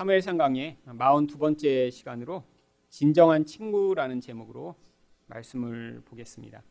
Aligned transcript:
사무엘상 0.00 0.38
강의 0.38 0.78
42번째 0.86 1.90
시간으로 1.90 2.42
진정한 2.88 3.44
친구라는 3.44 4.22
제목으로 4.22 4.74
말씀을 5.26 6.00
보겠습니다. 6.06 6.62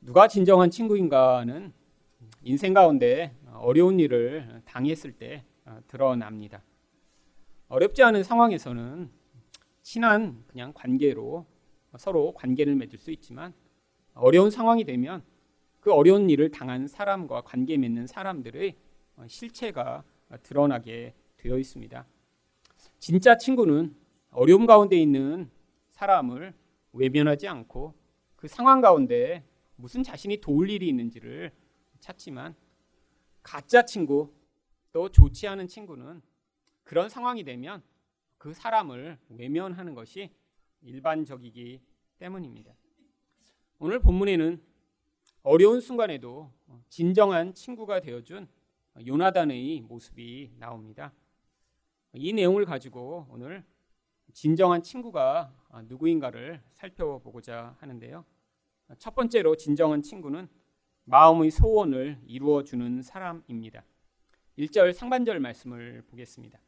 누가 0.00 0.28
진정한 0.28 0.70
친구인가는 0.70 1.72
인생 2.44 2.72
가운데 2.72 3.34
어려운 3.52 3.98
일을 3.98 4.62
당했을 4.64 5.10
때 5.10 5.42
드러납니다. 5.88 6.62
어렵지 7.66 8.04
않은 8.04 8.22
상황에서는 8.22 9.10
친한 9.82 10.44
그냥 10.46 10.72
관계로 10.72 11.46
서로 11.96 12.32
관계를 12.32 12.76
맺을 12.76 12.96
수 12.96 13.10
있지만 13.10 13.52
어려운 14.14 14.52
상황이 14.52 14.84
되면 14.84 15.24
그 15.80 15.92
어려운 15.92 16.30
일을 16.30 16.52
당한 16.52 16.86
사람과 16.86 17.40
관계 17.40 17.76
맺는 17.76 18.06
사람들의 18.06 18.76
실체가 19.26 20.04
드러나게 20.42 21.14
되어 21.36 21.58
있습니다. 21.58 22.06
진짜 22.98 23.36
친구는 23.36 23.94
어려움 24.30 24.66
가운데 24.66 24.96
있는 24.96 25.50
사람을 25.90 26.54
외면하지 26.92 27.48
않고 27.48 27.94
그 28.36 28.48
상황 28.48 28.80
가운데 28.80 29.44
무슨 29.76 30.02
자신이 30.02 30.40
도울 30.40 30.70
일이 30.70 30.88
있는지를 30.88 31.52
찾지만 32.00 32.54
가짜 33.42 33.84
친구 33.84 34.32
또 34.92 35.08
좋지 35.08 35.46
않은 35.48 35.68
친구는 35.68 36.22
그런 36.82 37.08
상황이 37.08 37.44
되면 37.44 37.82
그 38.36 38.52
사람을 38.54 39.18
외면하는 39.30 39.94
것이 39.94 40.30
일반적이기 40.82 41.80
때문입니다. 42.18 42.72
오늘 43.78 44.00
본문에는 44.00 44.62
어려운 45.42 45.80
순간에도 45.80 46.52
진정한 46.88 47.54
친구가 47.54 48.00
되어준 48.00 48.48
요나단의 49.06 49.82
모습이 49.82 50.52
나옵니다. 50.58 51.12
이 52.14 52.32
내용을 52.32 52.64
가지고 52.64 53.26
오늘 53.30 53.64
진정한 54.32 54.82
친구가 54.82 55.52
누구인가를 55.84 56.62
살펴보고자 56.72 57.76
하는데요. 57.78 58.24
첫 58.98 59.14
번째로 59.14 59.56
진정한 59.56 60.02
친구는 60.02 60.48
마음의 61.04 61.50
소원을 61.50 62.20
이루어 62.26 62.64
주는 62.64 63.02
사람입니다. 63.02 63.84
1절 64.58 64.92
상반절 64.92 65.40
말씀을 65.40 66.02
보겠습니다. 66.08 66.58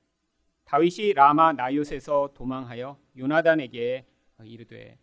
다윗이 0.64 1.14
라마 1.14 1.52
나요에서 1.52 2.30
도망하여 2.32 2.98
요나단에게 3.16 4.06
이르되 4.44 4.98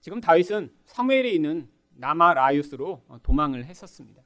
지금 0.00 0.20
다윗은 0.20 0.76
사무엘에 0.84 1.30
있는 1.30 1.68
나마 1.90 2.34
라요스로 2.34 3.02
도망을 3.22 3.64
했었습니다. 3.64 4.22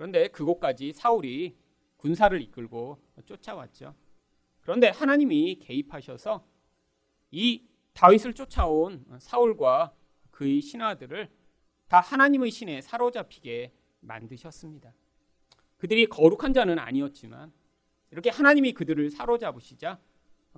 그런데 0.00 0.28
그곳까지 0.28 0.94
사울이 0.94 1.58
군사를 1.98 2.40
이끌고 2.40 2.96
쫓아왔죠. 3.26 3.94
그런데 4.62 4.88
하나님이 4.88 5.56
개입하셔서 5.56 6.42
이 7.32 7.66
다윗을 7.92 8.32
쫓아온 8.32 9.04
사울과 9.18 9.94
그의 10.30 10.62
신하들을 10.62 11.28
다 11.88 12.00
하나님의 12.00 12.50
신에 12.50 12.80
사로잡히게 12.80 13.74
만드셨습니다. 14.00 14.94
그들이 15.76 16.06
거룩한 16.06 16.54
자는 16.54 16.78
아니었지만 16.78 17.52
이렇게 18.10 18.30
하나님이 18.30 18.72
그들을 18.72 19.10
사로잡으시자 19.10 20.00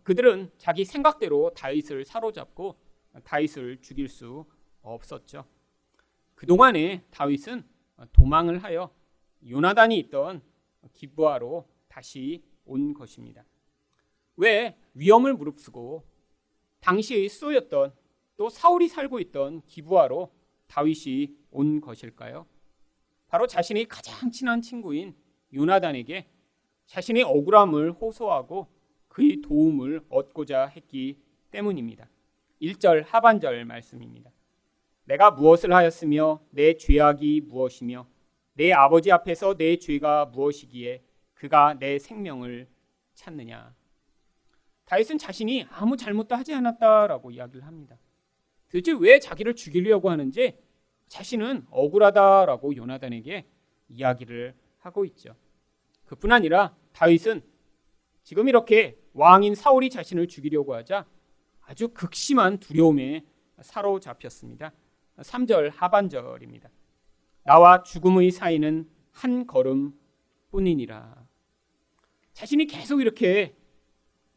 그들은 0.05 0.53
자기 0.57 0.85
생각대로 0.85 1.51
다윗을 1.57 2.05
사로잡고 2.05 2.79
다윗을 3.25 3.81
죽일 3.81 4.09
수 4.09 4.47
없었죠. 4.83 5.47
그동안에 6.37 7.05
다윗은 7.11 7.65
도망을 8.13 8.63
하여 8.63 8.95
요나단이 9.49 9.99
있던 9.99 10.43
기부하로 10.93 11.69
다시 11.89 12.43
온 12.65 12.95
것입니다. 12.95 13.45
왜 14.37 14.77
위험을 14.95 15.35
무릅쓰고 15.35 16.05
당시의 16.81 17.29
수였던 17.29 17.95
또 18.37 18.49
사울이 18.49 18.89
살고 18.89 19.21
있던 19.21 19.63
기부하로 19.67 20.33
다윗이 20.67 21.37
온 21.51 21.81
것일까요? 21.81 22.47
바로 23.29 23.47
자신의 23.47 23.87
가장 23.87 24.31
친한 24.31 24.61
친구인 24.61 25.15
요나단에게 25.55 26.29
자신의 26.87 27.23
억울함을 27.23 27.93
호소하고 27.93 28.69
그의 29.09 29.43
도움을 29.43 30.05
얻고자 30.09 30.67
했기 30.67 31.19
때문입니다. 31.51 32.09
1절 32.61 33.05
하반절 33.07 33.65
말씀입니다. 33.65 34.31
내가 35.05 35.31
무엇을 35.31 35.73
하였으며 35.73 36.41
내 36.51 36.77
죄악이 36.77 37.43
무엇이며 37.43 38.07
내 38.55 38.73
아버지 38.73 39.11
앞에서 39.11 39.57
내 39.57 39.77
죄가 39.77 40.27
무엇이기에 40.27 41.03
그가 41.35 41.75
내 41.79 41.99
생명을 41.99 42.69
찾느냐. 43.15 43.75
다윗은 44.85 45.19
자신이 45.19 45.67
아무 45.71 45.97
잘못도 45.97 46.35
하지 46.35 46.55
않았다라고 46.55 47.31
이야기를 47.31 47.67
합니다. 47.67 47.97
도대체 48.69 48.93
왜 48.99 49.19
자기를 49.19 49.55
죽이려고 49.55 50.11
하는지 50.11 50.59
자신은 51.09 51.67
억울하다라고 51.71 52.77
요나단에게 52.77 53.47
이야기를 53.89 54.55
하고 54.79 55.05
있죠. 55.07 55.35
그뿐 56.07 56.33
아니라 56.33 56.75
다윗은 56.93 57.43
지금 58.23 58.49
이렇게 58.49 58.99
왕인 59.15 59.55
사울이 59.55 59.91
자신을 59.91 60.29
죽이려고 60.29 60.75
하자 60.75 61.07
아주 61.61 61.89
극심한 61.89 62.59
두려움에 62.59 63.25
사로잡혔습니다. 63.61 64.73
3절 65.19 65.73
하반절입니다. 65.75 66.71
나와 67.45 67.83
죽음의 67.83 68.31
사이는 68.31 68.89
한 69.11 69.47
걸음 69.47 69.99
뿐이니라. 70.51 71.27
자신이 72.33 72.67
계속 72.67 73.01
이렇게 73.01 73.55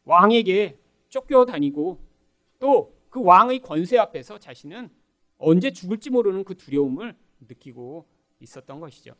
왕에게 0.04 0.78
쫓겨다니고 1.08 2.00
또 2.58 2.96
그 3.16 3.22
왕의 3.24 3.60
권세 3.60 3.96
앞에서 3.96 4.36
자신은 4.36 4.90
언제 5.38 5.70
죽을지 5.70 6.10
모르는 6.10 6.44
그 6.44 6.54
두려움을 6.54 7.16
느끼고 7.48 8.06
있었던 8.40 8.78
것이죠. 8.78 9.14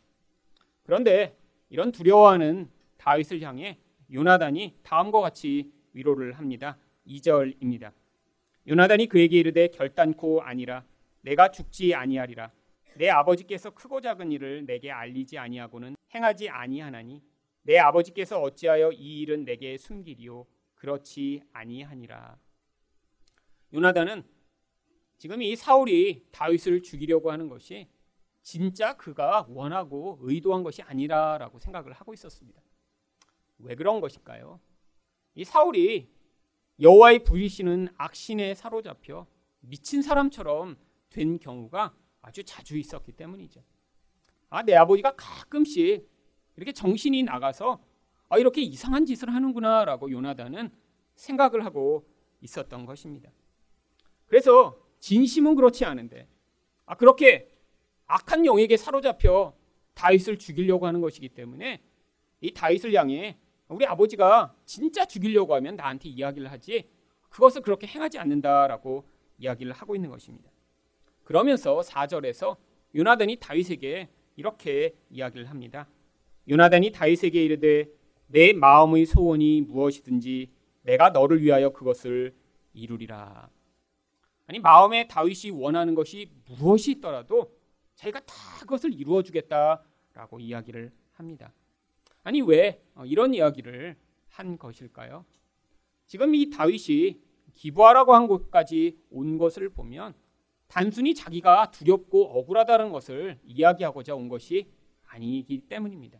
그런데 0.82 1.34
이런 1.70 1.92
두려워하는 1.92 2.68
다윗을 2.98 3.40
향해 3.40 3.78
요나단이 4.12 4.80
다음과 4.82 5.22
같이 5.22 5.72
위로를 5.94 6.34
합니다. 6.34 6.76
2절입니다. 7.06 7.90
요나단이 8.68 9.06
그에게 9.06 9.38
이르되 9.38 9.68
결단코 9.68 10.42
아니라 10.42 10.84
내가 11.22 11.50
죽지 11.50 11.94
아니하리라. 11.94 12.52
내 12.96 13.10
아버지께서 13.10 13.70
크고 13.70 14.00
작은 14.00 14.32
일을 14.32 14.64
내게 14.64 14.90
알리지 14.90 15.38
아니하고는 15.38 15.96
행하지 16.14 16.48
아니하나니 16.48 17.22
내 17.62 17.78
아버지께서 17.78 18.40
어찌하여 18.40 18.92
이 18.92 19.20
일은 19.20 19.44
내게 19.44 19.76
숨기리요 19.76 20.46
그렇지 20.74 21.42
아니하니라. 21.52 22.38
요나단은 23.74 24.24
지금 25.18 25.42
이 25.42 25.56
사울이 25.56 26.26
다윗을 26.32 26.82
죽이려고 26.82 27.30
하는 27.30 27.48
것이 27.48 27.88
진짜 28.42 28.96
그가 28.96 29.46
원하고 29.48 30.18
의도한 30.20 30.62
것이 30.62 30.82
아니라라고 30.82 31.58
생각을 31.58 31.92
하고 31.92 32.14
있었습니다. 32.14 32.62
왜 33.58 33.74
그런 33.74 34.00
것일까요? 34.00 34.60
이 35.34 35.44
사울이 35.44 36.08
여호와의 36.80 37.24
부리시는 37.24 37.88
악신에 37.96 38.54
사로잡혀 38.54 39.26
미친 39.60 40.02
사람처럼 40.02 40.78
된 41.08 41.38
경우가 41.38 41.94
아주 42.26 42.42
자주 42.42 42.76
있었기 42.76 43.12
때문이죠. 43.12 43.62
아, 44.50 44.62
내 44.64 44.74
아버지가 44.74 45.14
가끔씩 45.16 46.08
이렇게 46.56 46.72
정신이 46.72 47.22
나가서 47.22 47.80
아, 48.28 48.38
이렇게 48.38 48.62
이상한 48.62 49.06
짓을 49.06 49.32
하는구나라고 49.32 50.10
요나단은 50.10 50.70
생각을 51.14 51.64
하고 51.64 52.04
있었던 52.40 52.84
것입니다. 52.84 53.30
그래서 54.26 54.76
진심은 54.98 55.54
그렇지 55.54 55.84
않은데 55.84 56.28
아, 56.84 56.96
그렇게 56.96 57.48
악한 58.06 58.44
영에게 58.44 58.76
사로잡혀 58.76 59.54
다윗을 59.94 60.38
죽이려고 60.38 60.86
하는 60.88 61.00
것이기 61.00 61.28
때문에 61.28 61.80
이 62.40 62.52
다윗을 62.52 62.92
향해 62.94 63.38
우리 63.68 63.86
아버지가 63.86 64.52
진짜 64.64 65.04
죽이려고 65.04 65.54
하면 65.54 65.76
나한테 65.76 66.08
이야기를 66.08 66.50
하지 66.50 66.90
그것을 67.28 67.62
그렇게 67.62 67.86
행하지 67.86 68.18
않는다라고 68.18 69.08
이야기를 69.38 69.72
하고 69.72 69.94
있는 69.94 70.10
것입니다. 70.10 70.50
그러면서 71.26 71.80
4절에서 71.80 72.56
요나단이 72.94 73.38
다윗에게 73.40 74.08
이렇게 74.36 74.96
이야기를 75.10 75.50
합니다. 75.50 75.88
요나단이 76.48 76.92
다윗에게 76.92 77.44
이르되 77.44 77.88
내 78.28 78.52
마음의 78.52 79.06
소원이 79.06 79.62
무엇이든지 79.62 80.48
내가 80.82 81.10
너를 81.10 81.42
위하여 81.42 81.70
그것을 81.70 82.32
이루리라. 82.74 83.50
아니 84.46 84.60
마음에 84.60 85.08
다윗이 85.08 85.50
원하는 85.50 85.96
것이 85.96 86.30
무엇이 86.48 86.92
있더라도 86.92 87.52
자기가 87.96 88.20
다 88.20 88.34
그것을 88.60 88.94
이루어 88.94 89.24
주겠다라고 89.24 90.38
이야기를 90.38 90.92
합니다. 91.14 91.52
아니 92.22 92.40
왜 92.40 92.80
어, 92.94 93.04
이런 93.04 93.34
이야기를 93.34 93.96
한 94.28 94.56
것일까요? 94.58 95.24
지금 96.06 96.36
이 96.36 96.50
다윗이 96.50 97.18
기부하라고 97.52 98.14
한 98.14 98.28
곳까지 98.28 98.96
온 99.10 99.38
것을 99.38 99.70
보면 99.70 100.14
단순히 100.68 101.14
자기가 101.14 101.70
두렵고 101.70 102.38
억울하다는 102.38 102.90
것을 102.90 103.38
이야기하고자 103.44 104.14
온 104.14 104.28
것이 104.28 104.70
아니기 105.06 105.60
때문입니다. 105.68 106.18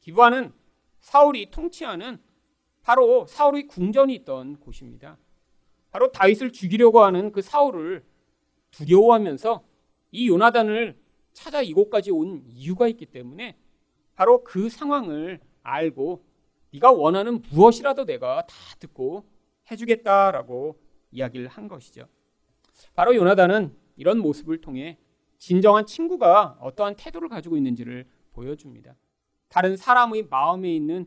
기부하는 0.00 0.52
사울이 1.00 1.50
통치하는 1.50 2.18
바로 2.82 3.26
사울의 3.26 3.66
궁전이 3.66 4.14
있던 4.14 4.58
곳입니다. 4.60 5.18
바로 5.90 6.10
다윗을 6.12 6.52
죽이려고 6.52 7.02
하는 7.02 7.32
그 7.32 7.42
사울을 7.42 8.04
두려워하면서 8.70 9.64
이 10.12 10.28
요나단을 10.28 10.98
찾아 11.32 11.62
이곳까지 11.62 12.10
온 12.10 12.42
이유가 12.46 12.88
있기 12.88 13.06
때문에 13.06 13.58
바로 14.14 14.42
그 14.44 14.68
상황을 14.68 15.40
알고 15.62 16.24
네가 16.72 16.92
원하는 16.92 17.42
무엇이라도 17.50 18.04
내가 18.04 18.46
다 18.46 18.54
듣고 18.78 19.28
해주겠다라고 19.70 20.78
이야기를 21.10 21.48
한 21.48 21.68
것이죠. 21.68 22.08
바로 22.94 23.14
요나단은 23.14 23.74
이런 23.96 24.18
모습을 24.18 24.60
통해 24.60 24.98
진정한 25.38 25.86
친구가 25.86 26.58
어떠한 26.60 26.96
태도를 26.96 27.28
가지고 27.28 27.56
있는지를 27.56 28.06
보여줍니다. 28.32 28.96
다른 29.48 29.76
사람의 29.76 30.28
마음에 30.28 30.74
있는 30.74 31.06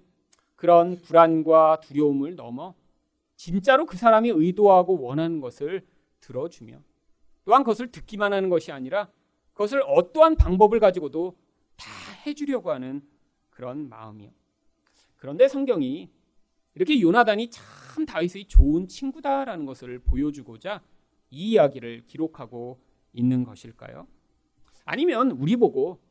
그런 0.56 1.00
불안과 1.02 1.80
두려움을 1.82 2.36
넘어 2.36 2.76
진짜로 3.36 3.86
그 3.86 3.98
사람이 3.98 4.30
의도하고 4.30 5.00
원하는 5.02 5.40
것을 5.40 5.86
들어주며 6.20 6.82
또한 7.46 7.64
그것을 7.64 7.92
듣기만 7.92 8.34
하는 8.34 8.50
것이 8.50 8.72
아니라 8.72 9.10
그것을 9.54 9.82
어떠한 9.86 10.36
방법을 10.36 10.80
가지고도 10.80 11.38
다 11.76 11.90
해주려고 12.26 12.72
하는 12.72 13.02
그런 13.50 13.90
마음이요. 13.90 14.32
그런데 15.16 15.48
성경이 15.48 16.10
이렇게 16.76 17.02
요나단이 17.02 17.50
참 17.50 18.06
다윗의 18.06 18.46
좋은 18.46 18.88
친구다라는 18.88 19.66
것을 19.66 20.00
보여주고자 20.00 20.82
이 21.30 21.52
이야기를 21.52 22.06
기록하고 22.06 22.82
있는 23.14 23.44
것일까요? 23.44 24.08
아니면 24.86 25.32
우리 25.32 25.56
보고 25.56 26.02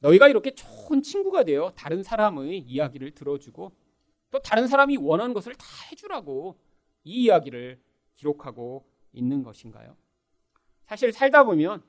너희가 0.00 0.28
이렇게 0.28 0.50
좋은 0.52 1.02
친구가 1.02 1.44
되어 1.44 1.72
다른 1.74 2.02
사람의 2.02 2.58
이야기를 2.60 3.12
들어주고 3.12 3.72
또 4.30 4.38
다른 4.40 4.66
사람이 4.66 4.98
원하는 4.98 5.32
것을 5.32 5.54
다 5.54 5.66
해주라고 5.90 6.58
이 7.04 7.24
이야기를 7.24 7.80
기록하고 8.16 8.86
있는 9.12 9.42
것인가요? 9.42 9.96
사실 10.84 11.12
살다 11.12 11.44
보면 11.44 11.82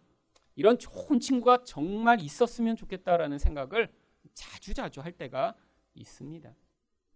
이런 0.56 0.80
좋은 0.80 1.20
친구가 1.20 1.64
정말 1.64 2.22
있었으면 2.22 2.76
좋겠다라는 2.76 3.38
생각을 3.38 3.92
자주자주 4.34 5.02
할 5.02 5.12
때가 5.12 5.56
있습니다. 5.94 6.54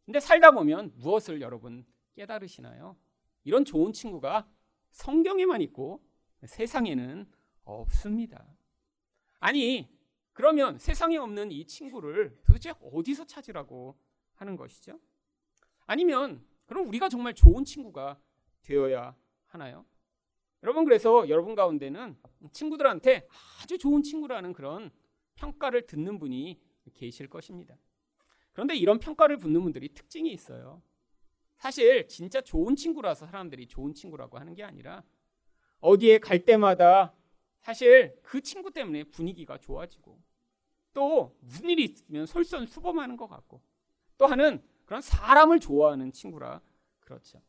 근데 0.06 0.20
살다 0.20 0.52
보면 0.52 0.92
무엇을 0.96 1.42
여러분 1.42 1.86
깨달으시나요? 2.14 2.96
이런 3.44 3.66
좋은 3.66 3.94
친구가 3.94 4.48
성경에만 4.92 5.62
있고 5.64 6.04
세상에는 6.46 7.28
없습니다. 7.64 8.46
아니, 9.40 9.90
그러면 10.34 10.78
세상에 10.78 11.18
없는 11.18 11.52
이 11.52 11.66
친구를 11.66 12.38
도대체 12.46 12.74
어디서 12.82 13.26
찾으라고 13.26 13.98
하는 14.36 14.56
것이죠? 14.56 15.00
아니면 15.86 16.46
그럼 16.66 16.88
우리가 16.88 17.10
정말 17.10 17.34
좋은 17.34 17.66
친구가 17.66 18.20
되어야 18.62 19.16
하나요? 19.48 19.86
여러분 20.64 20.86
그래서 20.86 21.28
여러분 21.28 21.56
가운데는 21.56 22.18
친구들한테 22.54 23.28
아주 23.62 23.78
좋은 23.78 24.04
친구라는 24.04 24.54
그런 24.54 24.92
평가를 25.36 25.88
듣는 25.88 26.20
분이 26.20 26.62
계실 26.94 27.28
것입니다. 27.28 27.76
그런데 28.54 28.76
이런 28.76 29.00
평가를 29.00 29.38
붙는 29.38 29.62
분들이 29.64 29.94
특징이 29.94 30.32
있어요. 30.32 30.82
사실 31.62 32.08
진짜 32.08 32.42
좋은 32.42 32.76
친구라서 32.76 33.28
사람들이 33.28 33.68
좋은 33.68 33.94
친구라고 33.94 34.40
하는 34.40 34.56
게 34.56 34.64
아니라 34.64 35.04
어디에 35.80 36.18
갈 36.18 36.44
때마다 36.44 37.14
사실 37.60 38.18
그 38.24 38.42
친구 38.42 38.72
때문에 38.72 39.04
분위기가 39.04 39.60
좋아지고 39.60 40.20
또 40.92 41.38
무슨 41.40 41.70
일이 41.70 41.84
있으면 41.84 42.26
솔선수범하는 42.26 43.16
것 43.16 43.28
같고 43.28 43.62
또 44.18 44.26
하는 44.26 44.64
그런 44.86 45.02
사람을 45.02 45.60
좋아하는 45.60 46.12
친구라 46.12 46.62
그렇죠. 47.00 47.40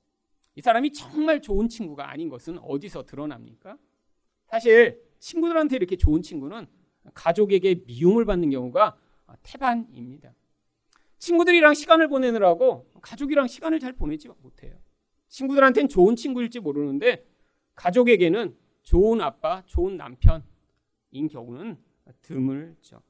이 0.56 0.60
사람이 0.60 0.92
정말 0.92 1.40
좋은 1.40 1.70
친구가 1.70 2.10
아닌 2.10 2.28
것은 2.28 2.58
어디서 2.58 3.06
드러납니까? 3.06 3.78
사실 4.44 5.02
친구들한테 5.20 5.76
이렇게 5.76 5.96
좋은 5.96 6.20
친구는 6.20 6.66
가족에게 7.14 7.76
미움을 7.86 8.26
받는 8.26 8.50
경우가 8.50 8.94
태반입니다. 9.42 10.34
친구들이랑 11.22 11.74
시간을 11.74 12.08
보내느라고 12.08 12.90
가족이랑 13.00 13.46
시간을 13.46 13.78
잘 13.78 13.92
보내지 13.92 14.28
못해요. 14.40 14.76
친구들한테는 15.28 15.88
좋은 15.88 16.16
친구일지 16.16 16.58
모르는데 16.58 17.24
가족에게는 17.76 18.56
좋은 18.82 19.20
아빠, 19.20 19.62
좋은 19.66 19.96
남편인 19.96 21.28
경우는 21.30 21.78
드물죠. 22.22 23.02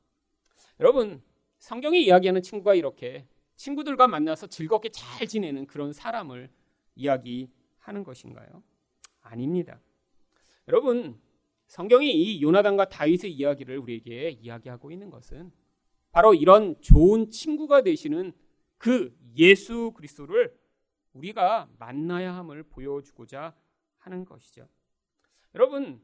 여러분, 0.79 1.23
성경이 1.59 2.05
이야기하는 2.05 2.43
친구가 2.43 2.75
이렇게 2.75 3.27
친구들과 3.57 4.09
만나서 4.09 4.47
즐겁게 4.47 4.91
잘 4.91 5.27
지내는 5.27 5.67
그런 5.67 5.95
사람을 5.95 6.51
이야기하는 6.97 8.05
것인가요? 8.05 8.63
아닙니다. 9.23 9.81
여러분, 10.69 11.19
성경이 11.67 12.13
이 12.13 12.43
요나단과 12.43 12.91
다윗의 12.91 13.33
이야기를 13.33 13.79
우리에게 13.79 14.29
이야기하고 14.33 14.91
있는 14.91 15.09
것은 15.09 15.51
바로 16.13 16.35
이런 16.35 16.81
좋은 16.81 17.31
친구가 17.31 17.83
되시는 17.83 18.33
그 18.77 19.17
예수 19.37 19.93
그리스도를 19.93 20.55
우리가 21.15 21.69
만나야 21.79 22.35
함을 22.35 22.65
보여주고자 22.65 23.55
하는 23.99 24.25
것이죠. 24.25 24.69
여러분, 25.55 26.03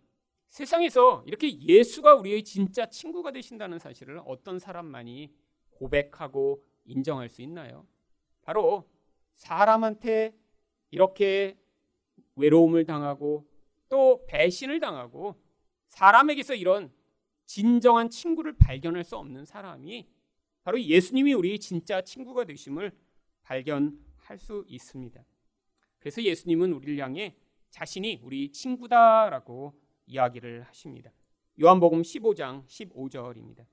세상에서 0.48 1.22
이렇게 1.26 1.60
예수가 1.60 2.14
우리의 2.16 2.42
진짜 2.42 2.88
친구가 2.88 3.32
되신다는 3.32 3.78
사실을 3.78 4.20
어떤 4.24 4.58
사람만이 4.58 5.32
고백하고 5.70 6.64
인정할 6.84 7.28
수 7.28 7.42
있나요? 7.42 7.86
바로 8.42 8.88
사람한테 9.34 10.34
이렇게 10.90 11.58
외로움을 12.34 12.86
당하고 12.86 13.46
또 13.88 14.24
배신을 14.26 14.80
당하고 14.80 15.40
사람에게서 15.88 16.54
이런 16.54 16.90
진정한 17.48 18.10
친구를 18.10 18.52
발견할 18.52 19.02
수 19.04 19.16
없는 19.16 19.46
사람이 19.46 20.06
바로 20.62 20.80
예수님이 20.80 21.32
우리 21.32 21.58
진짜 21.58 22.02
친구가 22.02 22.44
되심을 22.44 22.92
발견할 23.42 24.38
수 24.38 24.64
있습니다. 24.68 25.24
그래서 25.98 26.22
예수님은 26.22 26.74
우리를 26.74 27.02
향해 27.02 27.34
자신이 27.70 28.20
우리 28.22 28.52
친구다라고 28.52 29.80
이야기를 30.06 30.64
하십니다. 30.64 31.10
요한복음 31.58 32.02
15장 32.02 32.66
15절입니다. 32.66 33.64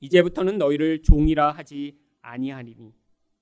이제부터는 0.00 0.58
너희를 0.58 1.02
종이라 1.02 1.52
하지 1.52 1.96
아니하리니 2.20 2.92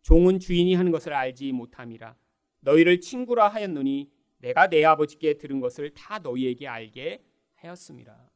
종은 0.02 0.38
주인이 0.38 0.74
하는 0.74 0.92
것을 0.92 1.14
알지 1.14 1.50
못함이라 1.52 2.14
너희를 2.60 3.00
친구라 3.00 3.48
하였노니 3.48 4.12
내가 4.40 4.68
내 4.68 4.84
아버지께 4.84 5.38
들은 5.38 5.60
것을 5.60 5.94
다 5.94 6.18
너희에게 6.18 6.68
알게 6.68 7.24
하였습니다. 7.54 8.30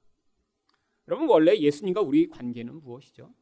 여러분 1.08 1.28
원래 1.28 1.56
예수님과 1.56 2.02
우리 2.02 2.28
관계는 2.28 2.82
무엇이죠? 2.82 3.32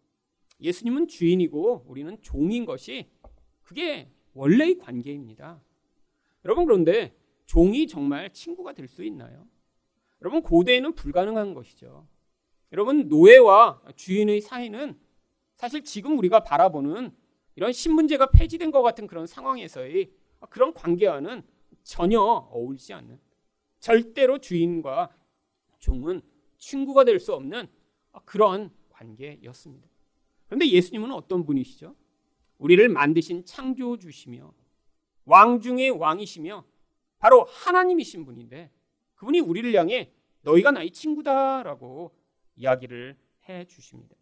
예수님은 0.60 1.08
주인이고 1.08 1.84
우리는 1.88 2.16
종인 2.22 2.64
것이 2.64 3.10
그게 3.62 4.08
원래의 4.34 4.78
관계입니다. 4.78 5.60
여러분 6.44 6.64
그런데 6.64 7.14
종이 7.44 7.86
정말 7.86 8.32
친구가 8.32 8.72
될 8.72 8.86
수 8.86 9.04
있나요? 9.04 9.46
여러분 10.22 10.42
고대에는 10.42 10.94
불가능한 10.94 11.54
것이죠. 11.54 12.06
여러분 12.72 13.08
노예와 13.08 13.82
주인의 13.96 14.40
사이는 14.40 14.98
사실 15.56 15.82
지금 15.82 16.18
우리가 16.18 16.44
바라보는 16.44 17.10
이런 17.56 17.72
신문제가 17.72 18.30
폐지된 18.30 18.70
것 18.70 18.82
같은 18.82 19.06
그런 19.06 19.26
상황에서의 19.26 20.12
그런 20.50 20.72
관계와는 20.72 21.42
전혀 21.82 22.20
어울리지 22.20 22.92
않는 22.92 23.18
절대로 23.80 24.38
주인과 24.38 25.10
종은 25.78 26.22
친구가 26.58 27.04
될 27.04 27.18
수 27.20 27.34
없는 27.34 27.68
그런 28.24 28.70
관계였습니다. 28.90 29.88
그런데 30.46 30.68
예수님은 30.68 31.10
어떤 31.12 31.44
분이시죠? 31.44 31.94
우리를 32.58 32.88
만드신 32.88 33.44
창조주시며 33.44 34.52
왕 35.26 35.60
중의 35.60 35.90
왕이시며 35.90 36.64
바로 37.18 37.44
하나님이신 37.44 38.24
분인데 38.24 38.70
그분이 39.16 39.40
우리를 39.40 39.74
향해 39.74 40.12
너희가 40.42 40.70
나의 40.70 40.92
친구다라고 40.92 42.14
이야기를 42.56 43.16
해 43.48 43.64
주십니다. 43.66 44.14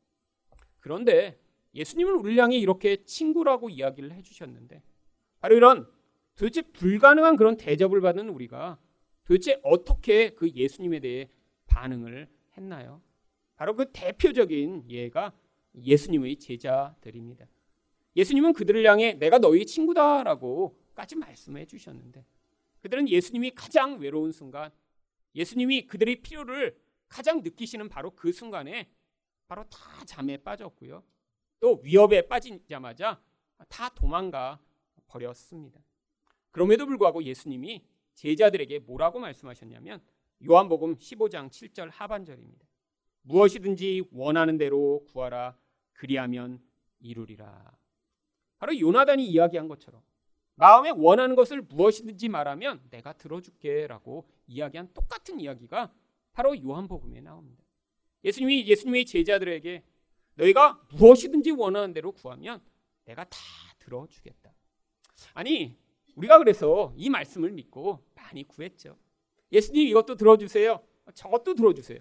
그런데 0.81 1.39
예수님은 1.75 2.15
우리를 2.15 2.43
향해 2.43 2.57
이렇게 2.57 3.05
친구라고 3.05 3.69
이야기를 3.69 4.13
해 4.13 4.23
주셨는데 4.23 4.83
바로 5.41 5.57
이런 5.57 5.87
도대체 6.37 6.63
불가능한 6.63 7.37
그런 7.37 7.57
대접을 7.57 8.01
받는 8.01 8.29
우리가 8.29 8.79
도대체 9.25 9.61
어떻게 9.63 10.31
그 10.31 10.51
예수님에 10.51 11.01
대해 11.01 11.29
반응을 11.75 12.29
했나요? 12.57 13.03
바로 13.57 13.75
그 13.75 13.91
대표적인 13.93 14.89
예가 14.89 15.33
예수님의 15.75 16.37
제자들입니다. 16.37 17.47
예수님은 18.15 18.53
그들을 18.53 18.85
향해 18.87 19.15
내가 19.15 19.39
너희 19.39 19.67
친구다라고까지 19.67 21.17
말씀해 21.17 21.67
주셨는데 21.67 22.25
그들은 22.81 23.09
예수님이 23.09 23.51
가장 23.51 23.99
외로운 23.99 24.31
순간 24.31 24.71
예수님이 25.35 25.87
그들의 25.87 26.23
필요를 26.23 26.79
가장 27.09 27.43
느끼시는 27.43 27.89
바로 27.89 28.13
그 28.15 28.31
순간에 28.31 28.89
바로 29.49 29.65
다 29.65 30.05
잠에 30.07 30.37
빠졌고요. 30.37 31.03
또 31.59 31.81
위협에 31.83 32.29
빠지자마자 32.29 33.21
다 33.69 33.89
도망가 33.89 34.61
버렸습니다. 35.09 35.81
그럼에도 36.53 36.87
불구하고 36.87 37.25
예수님이 37.25 37.85
제자들에게 38.15 38.81
뭐라고 38.81 39.19
말씀하셨냐면 39.19 40.01
요한복음 40.47 40.97
15장 40.97 41.49
7절 41.49 41.91
하반절입니다. 41.91 42.67
무엇이든지 43.23 44.09
원하는 44.13 44.59
대로 44.59 45.05
구하라 45.07 45.57
그리하면 45.95 46.63
이루리라. 47.01 47.77
바로 48.59 48.79
요나단이 48.79 49.27
이야기한 49.27 49.69
것처럼 49.69 50.03
마음에 50.57 50.91
원하는 50.91 51.35
것을 51.35 51.63
무엇이든지 51.63 52.29
말하면 52.29 52.83
내가 52.91 53.15
들어줄게라고 53.15 54.29
이야기한 54.47 54.93
똑같은 54.93 55.41
이야기가 55.41 55.93
바로 56.33 56.57
요한복음에 56.61 57.21
나옵니다. 57.21 57.65
예수님이 58.25 58.67
예수님의 58.67 59.07
제자들에게 59.07 59.83
너희가 60.37 60.81
무엇이든지 60.93 61.53
원하는 61.53 61.93
대로 61.93 62.13
구하면 62.13 62.63
내가 63.05 63.25
다 63.25 63.39
들어주겠다. 63.79 64.53
아니 65.35 65.77
우리가 66.17 66.39
그래서 66.39 66.93
이 66.97 67.11
말씀을 67.11 67.53
믿고 67.53 68.05
많이 68.15 68.45
구했죠. 68.45 68.97
예수님 69.55 69.87
이것도 69.89 70.17
들어주세요. 70.17 70.81
저것도 71.15 71.55
들어주세요. 71.55 72.01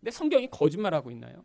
근데 0.00 0.10
성경이 0.10 0.48
거짓말하고 0.50 1.10
있나요? 1.10 1.44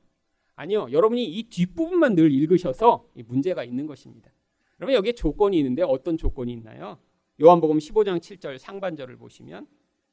아니요. 0.56 0.88
여러분이 0.92 1.24
이 1.26 1.44
뒷부분만 1.44 2.16
늘 2.16 2.32
읽으셔서 2.32 3.06
문제가 3.26 3.64
있는 3.64 3.86
것입니다. 3.86 4.32
그러면 4.78 4.96
여기에 4.96 5.14
조건이 5.14 5.58
있는데 5.58 5.84
어떤 5.84 6.18
조건이 6.18 6.54
있나요? 6.54 6.98
요한복음 7.42 7.78
15장 7.78 8.20
7절 8.20 8.58
상반절을 8.58 9.18
보시면 9.18 9.68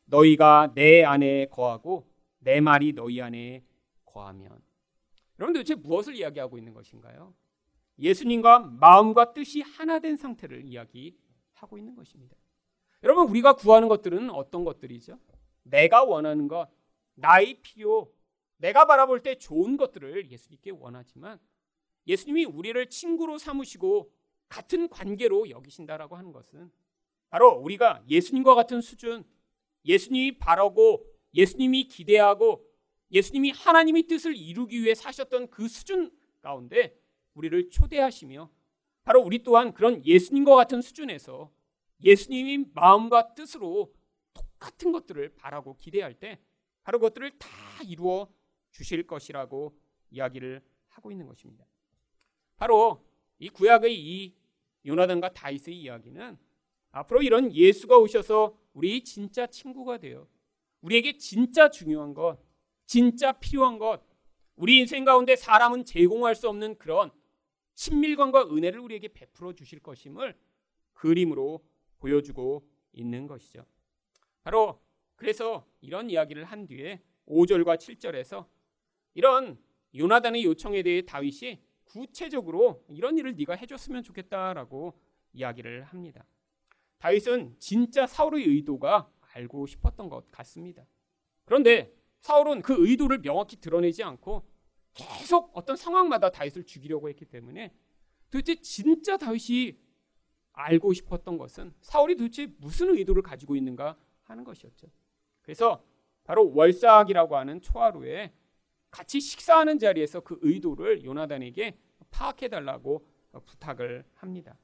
너희가 0.07 0.73
내 0.75 1.05
안에 1.05 1.47
거하고 1.47 2.07
내 2.38 2.61
말이 2.61 2.93
너희 2.93 3.21
안에 3.21 3.65
거하면 4.05 4.61
여러분 5.38 5.53
도대체 5.53 5.75
무엇을 5.75 6.15
이야기하고 6.15 6.59
있는 6.59 6.73
것인가요? 6.73 7.35
예수님과 7.99 8.61
마음과 8.81 9.33
뜻이 9.33 9.62
하나 9.62 9.99
된 9.99 10.17
상태를 10.17 10.65
이야기하고 10.65 11.79
있는 11.79 11.95
것입니다. 11.95 12.37
여러분 13.03 13.29
우리가 13.29 13.55
구하는 13.55 13.88
것들은 13.88 14.31
어떤 14.31 14.65
것들이죠? 14.65 15.19
내가 15.68 16.04
원하는 16.04 16.49
것, 16.49 16.68
나의 17.14 17.61
필요, 17.62 18.12
내가 18.58 18.87
바라볼 18.87 19.23
때 19.23 19.37
좋은 19.37 19.76
것들을 19.76 20.30
예수님께 20.30 20.70
원하지만 20.70 21.38
예수님이 22.06 22.44
우리를 22.44 22.88
친구로 22.88 23.38
삼으시고 23.38 24.11
같은 24.49 24.88
관계로 24.88 25.50
여기신다라고 25.50 26.16
하는 26.16 26.32
것은 26.32 26.70
바로 27.30 27.50
우리가 27.50 28.02
예수님과 28.08 28.54
같은 28.54 28.80
수준, 28.80 29.25
예수님이 29.85 30.38
바라고 30.38 31.04
예수님이 31.35 31.85
기대하고 31.88 32.64
예수님이 33.11 33.50
하나님의 33.50 34.04
뜻을 34.04 34.37
이루기 34.37 34.82
위해 34.82 34.94
사셨던 34.94 35.50
그 35.50 35.68
수준 35.68 36.11
가운데 36.40 36.99
우리를 37.35 37.70
초대하시며 37.70 38.50
바로 39.04 39.20
우리 39.20 39.42
또한 39.42 39.73
그런 39.73 40.04
예수님과 40.04 40.56
같은 40.56 40.80
수준에서 40.80 41.52
예수님의 42.02 42.66
마음과 42.75 43.35
뜻으로 43.35 43.92
똑같은 44.59 44.93
것들을 44.93 45.35
바라고 45.35 45.77
기대할 45.77 46.15
때 46.15 46.41
바로 46.83 46.99
그것들을 46.99 47.39
다 47.39 47.49
이루어 47.85 48.29
주실 48.71 49.07
것이라고 49.07 49.77
이야기를 50.11 50.63
하고 50.89 51.11
있는 51.11 51.27
것입니다. 51.27 51.67
바로 52.57 53.05
이 53.39 53.49
구약의 53.49 53.99
이 53.99 54.35
요나단과 54.85 55.33
다윗의 55.35 55.79
이야기는 55.79 56.39
앞으로 56.93 57.23
이런 57.23 57.53
예수가 57.53 57.99
오셔서 57.99 58.57
우리 58.73 59.03
진짜 59.05 59.47
친구가 59.47 59.99
되어 59.99 60.29
우리에게 60.81 61.19
진짜 61.19 61.71
중요한 61.71 62.15
것, 62.15 62.39
진짜 62.87 63.33
필요한 63.33 63.79
것, 63.79 64.03
우리 64.55 64.79
인생 64.79 65.05
가운데 65.05 65.37
사람은 65.37 65.85
제공할 65.85 66.35
수 66.35 66.49
없는 66.49 66.79
그런 66.79 67.11
친밀감과 67.75 68.49
은혜를 68.55 68.81
우리에게 68.81 69.09
베풀어 69.09 69.53
주실 69.53 69.81
것임을 69.81 70.39
그림으로 70.95 71.63
보여주고 71.99 72.67
있는 72.93 73.27
것이죠. 73.27 73.67
바로 74.47 74.81
그래서 75.17 75.67
이런 75.81 76.09
이야기를 76.09 76.45
한 76.45 76.69
뒤에 76.69 77.03
5절과 77.26 77.79
7절에서 77.79 78.47
이런 79.15 79.59
요나단의 79.93 80.45
요청에 80.45 80.85
대해 80.85 81.05
다윗이 81.05 81.61
구체적으로 81.83 82.85
이런 82.88 83.19
일을 83.19 83.35
네가 83.35 83.55
해줬으면 83.55 84.05
좋겠다라고 84.05 84.97
이야기를 85.33 85.83
합니다. 85.83 86.25
다윗은 86.99 87.57
진짜 87.59 88.07
사울의 88.07 88.45
의도가 88.45 89.11
알고 89.33 89.67
싶었던 89.67 90.09
것 90.09 90.31
같습니다. 90.31 90.87
그런데 91.45 91.93
사울은 92.21 92.62
그 92.62 92.87
의도를 92.87 93.23
명확히 93.23 93.57
드러내지 93.57 94.05
않고 94.05 94.49
계속 94.95 95.50
어떤 95.55 95.75
상황마다 95.75 96.31
다윗을 96.31 96.62
죽이려고 96.67 97.09
했기 97.09 97.25
때문에 97.25 97.75
도대체 98.31 98.55
진짜 98.61 99.17
다윗이 99.17 99.76
알고 100.53 100.93
싶었던 100.93 101.37
것은 101.37 101.75
사울이 101.81 102.15
도대체 102.15 102.47
무슨 102.59 102.97
의도를 102.97 103.23
가지고 103.23 103.57
있는가 103.57 103.99
하는 104.26 104.45
것이었죠. 104.45 104.88
그래서 105.42 105.83
바로 106.25 106.52
월삭이라고 106.54 107.37
하는 107.37 107.61
초하루에 107.61 108.33
같이 108.90 109.21
식사하는 109.21 109.78
자리에서 109.78 110.21
그 110.21 110.38
의도를 110.42 111.04
요나단에게 111.04 111.78
파악해 112.11 112.49
달라고 112.49 113.06
부탁을 113.45 114.04
합니다. 114.14 114.59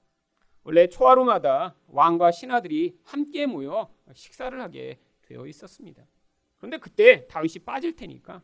원래 0.64 0.88
초하루마다 0.88 1.76
왕과 1.88 2.30
신하들이 2.30 2.98
함께 3.04 3.46
모여 3.46 3.92
식사를 4.14 4.60
하게 4.60 5.00
되어 5.22 5.46
있었습니다. 5.46 6.06
그런데 6.56 6.78
그때 6.78 7.26
다윗이 7.26 7.64
빠질 7.64 7.96
테니까 7.96 8.42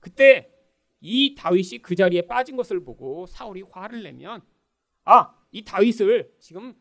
그때 0.00 0.52
이 1.00 1.34
다윗이 1.36 1.78
그 1.82 1.96
자리에 1.96 2.22
빠진 2.22 2.56
것을 2.56 2.84
보고 2.84 3.26
사울이 3.26 3.62
화를 3.62 4.02
내면 4.04 4.40
아, 5.04 5.34
이 5.50 5.64
다윗을 5.64 6.36
지금 6.38 6.74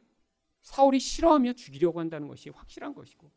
사울이 0.61 0.99
싫어하며 0.99 1.53
죽이려고 1.53 1.99
한다는 1.99 2.27
것이 2.27 2.49
확실한 2.49 2.93
것이고 2.93 3.31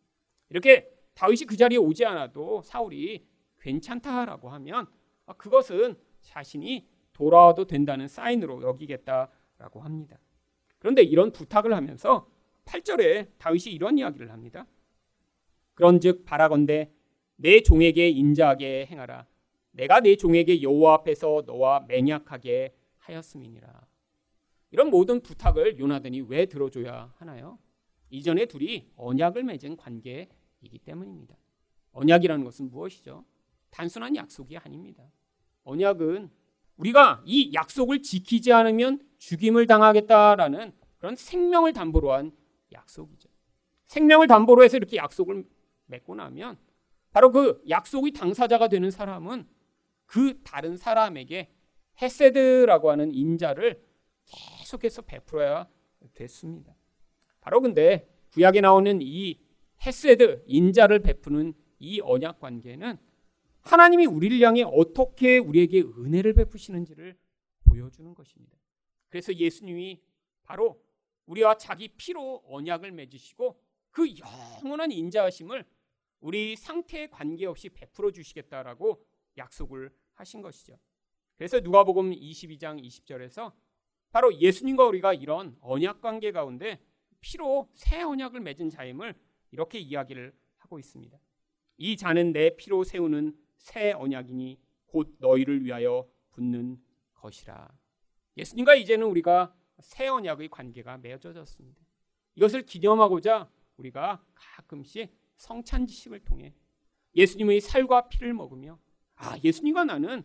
이렇게 0.55 0.89
다윗이 1.15 1.47
그 1.49 1.57
자리에 1.57 1.77
오지 1.79 2.05
않아도 2.05 2.63
사울이 2.63 3.27
괜찮다라고 3.59 4.51
하면 4.51 4.87
아, 5.27 5.33
그것은 5.33 5.97
자신이 6.21 6.87
돌아와도 7.13 7.67
된다는 7.67 8.07
사인으로 8.07 8.63
여기겠다라고 8.63 9.81
합니다. 9.81 10.17
그런데 10.79 11.03
이런 11.03 11.33
부탁을 11.33 11.75
하면서 11.75 12.31
8절에 12.67 13.31
다윗이 13.39 13.75
이런 13.75 13.99
이야기를 13.99 14.31
합니다. 14.31 14.67
그런즉 15.75 16.25
바라건대 16.25 16.93
내 17.35 17.61
종에게 17.61 18.09
인자하게 18.11 18.87
행하라. 18.87 19.27
내가 19.73 19.99
내 20.01 20.15
종에게 20.15 20.63
여호와 20.63 20.95
앞에서 20.95 21.43
너와 21.47 21.87
맹약하게 21.89 22.77
하였음이니라. 22.99 23.87
이런 24.71 24.91
모든 24.91 25.21
부탁을 25.21 25.81
요나단이 25.81 26.23
왜 26.29 26.47
들어줘야 26.47 27.13
하나요? 27.17 27.59
이전에 28.11 28.47
둘이 28.47 28.89
언약을 28.95 29.43
맺은 29.43 29.77
관계 29.77 30.29
이기 30.65 30.79
때문입니다. 30.79 31.37
언약이라는 31.93 32.45
것은 32.45 32.71
무엇이죠? 32.71 33.25
단순한 33.71 34.17
약속이 34.17 34.57
아닙니다. 34.57 35.05
언약은 35.65 36.31
우리가 36.77 37.23
이 37.25 37.53
약속을 37.55 38.03
지키지 38.03 38.53
않으면 38.53 39.01
죽임을 39.19 39.67
당하겠다라는 39.67 40.73
그런 40.99 41.17
생명을 41.17 41.73
담보로 41.73 42.13
한 42.13 42.33
약속이죠. 42.73 43.29
생명을 43.87 44.27
담보로 44.27 44.65
해서 44.65 44.77
이렇게 44.77 44.97
약속을 44.97 45.45
맺고 45.87 46.15
나면 46.15 46.59
바로 47.13 47.31
그 47.31 47.63
약속의 47.69 48.13
당사자가 48.13 48.69
되는 48.69 48.91
사람은 48.91 49.47
그 50.07 50.41
다른 50.43 50.77
사람에게 50.77 51.53
헤세드라고 52.03 52.91
하는 52.91 53.13
인자를 53.15 53.81
계속해서 54.25 55.03
베풀어야 55.03 55.69
됐습니다. 56.15 56.75
바로 57.41 57.61
근데 57.61 58.09
구약에 58.33 58.61
나오는 58.61 58.99
이 59.01 59.39
헤세드 59.85 60.43
인자를 60.47 61.01
베푸는 61.01 61.55
이 61.79 62.01
언약 62.01 62.41
관계는 62.41 62.97
하나님이 63.61 64.07
우리를 64.07 64.41
향해 64.41 64.63
어떻게 64.63 65.39
우리에게 65.39 65.81
은혜를 65.81 66.35
베푸시는지를 66.35 67.17
보여주는 67.65 68.15
것입니다. 68.15 68.57
그래서 69.09 69.35
예수님이 69.35 70.01
바로 70.43 70.83
우리와 71.27 71.57
자기 71.57 71.89
피로 71.89 72.43
언약을 72.47 72.93
맺으시고 72.93 73.59
그 73.91 74.07
영원한 74.19 74.91
인자하심을 74.93 75.65
우리 76.21 76.57
상태에 76.57 77.07
관계없이 77.09 77.69
베풀어 77.69 78.11
주시겠다라고 78.11 79.05
약속을 79.37 79.91
하신 80.15 80.43
것이죠. 80.43 80.79
그래서 81.37 81.61
누가복음 81.61 82.11
22장 82.13 82.83
20절에서 82.83 83.53
바로 84.11 84.33
예수님과 84.39 84.87
우리가 84.87 85.15
이런 85.15 85.57
언약 85.61 86.01
관계 86.01 86.33
가운데 86.33 86.81
피로 87.21 87.69
새 87.75 88.03
언약을 88.03 88.41
맺은 88.41 88.71
자임을 88.71 89.15
이렇게 89.55 89.79
이야기를 89.79 90.33
하고 90.57 90.79
있습니다. 90.81 91.17
이 91.79 91.97
자는 91.97 92.33
내 92.33 92.57
피로 92.57 92.83
세우는 92.83 93.37
새 93.57 93.93
언약이니 93.93 94.61
곧 94.87 95.15
너희를 95.19 95.65
위하여 95.65 96.07
붙는 96.33 96.81
것이라. 97.15 97.69
예수님과 98.37 98.75
이제는 98.75 99.07
우리가 99.07 99.55
새 99.81 100.09
언약의 100.09 100.49
관계가 100.49 100.99
맺어졌습니다. 100.99 101.81
이것을 102.35 102.67
기념하고자 102.67 103.49
우리가 103.77 104.25
가끔씩 104.35 105.17
성찬지식을 105.37 106.25
통해 106.25 106.53
예수님의 107.15 107.61
살과 107.61 108.09
피를 108.09 108.35
먹으며 108.35 108.79
아 109.15 109.37
예수님과 109.43 109.85
나는 109.85 110.25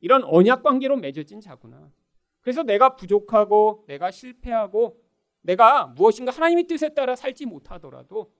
이런 0.00 0.22
언약 0.22 0.62
관계로 0.62 0.96
맺어진 0.96 1.40
자구나. 1.40 1.92
그래서 2.40 2.62
내가 2.62 2.94
부족하고 2.94 3.84
내가 3.88 4.12
실패하고 4.12 5.02
내가 5.40 5.86
무엇인가 5.86 6.30
하나님의 6.30 6.68
뜻에 6.68 6.94
따라 6.94 7.16
살지 7.16 7.46
못하더라도 7.46 8.32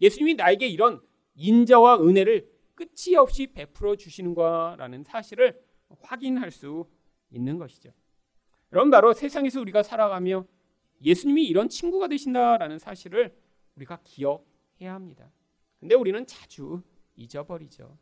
예수님이 0.00 0.34
나에게 0.34 0.66
이런 0.66 1.00
인자와 1.34 2.00
은혜를 2.00 2.48
끝이 2.74 3.16
없이 3.16 3.46
베풀어 3.46 3.96
주시는 3.96 4.34
거라는 4.34 5.04
사실을 5.04 5.60
확인할 6.00 6.50
수 6.50 6.88
있는 7.30 7.58
것이죠. 7.58 7.90
여러분 8.72 8.90
바로 8.90 9.12
세상에서 9.12 9.60
우리가 9.60 9.82
살아가며 9.82 10.46
예수님이 11.02 11.44
이런 11.44 11.68
친구가 11.68 12.08
되신다라는 12.08 12.78
사실을 12.78 13.34
우리가 13.76 14.00
기억해야 14.04 14.94
합니다. 14.94 15.30
근데 15.78 15.94
우리는 15.94 16.26
자주 16.26 16.82
잊어버리죠. 17.16 17.96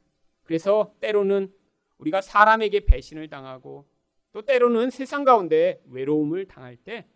그래서 0.45 0.95
때로는 1.01 1.53
우리가 1.99 2.21
사람에게 2.21 2.85
배신을 2.85 3.29
당하고 3.29 3.87
또 4.33 4.43
때로는 4.43 4.91
세상 4.91 5.25
가운데 5.25 5.83
외로움을 5.87 6.47
당할 6.47 6.77
때 6.77 7.07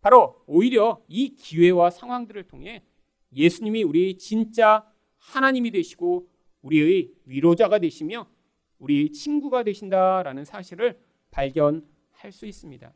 바로 0.00 0.42
오히려 0.46 1.02
이 1.08 1.34
기회와 1.34 1.90
상황들을 1.90 2.42
통해 2.44 2.82
예수님이 3.34 3.82
우리 3.82 4.16
진짜 4.18 4.90
하나님이 5.16 5.70
되시고 5.70 6.28
우리의 6.62 7.12
위로자가 7.24 7.78
되시며 7.78 8.28
우리 8.78 9.10
친구가 9.12 9.62
되신다라는 9.62 10.44
사실을 10.44 10.98
발견할 11.30 12.30
수 12.30 12.46
있습니다. 12.46 12.92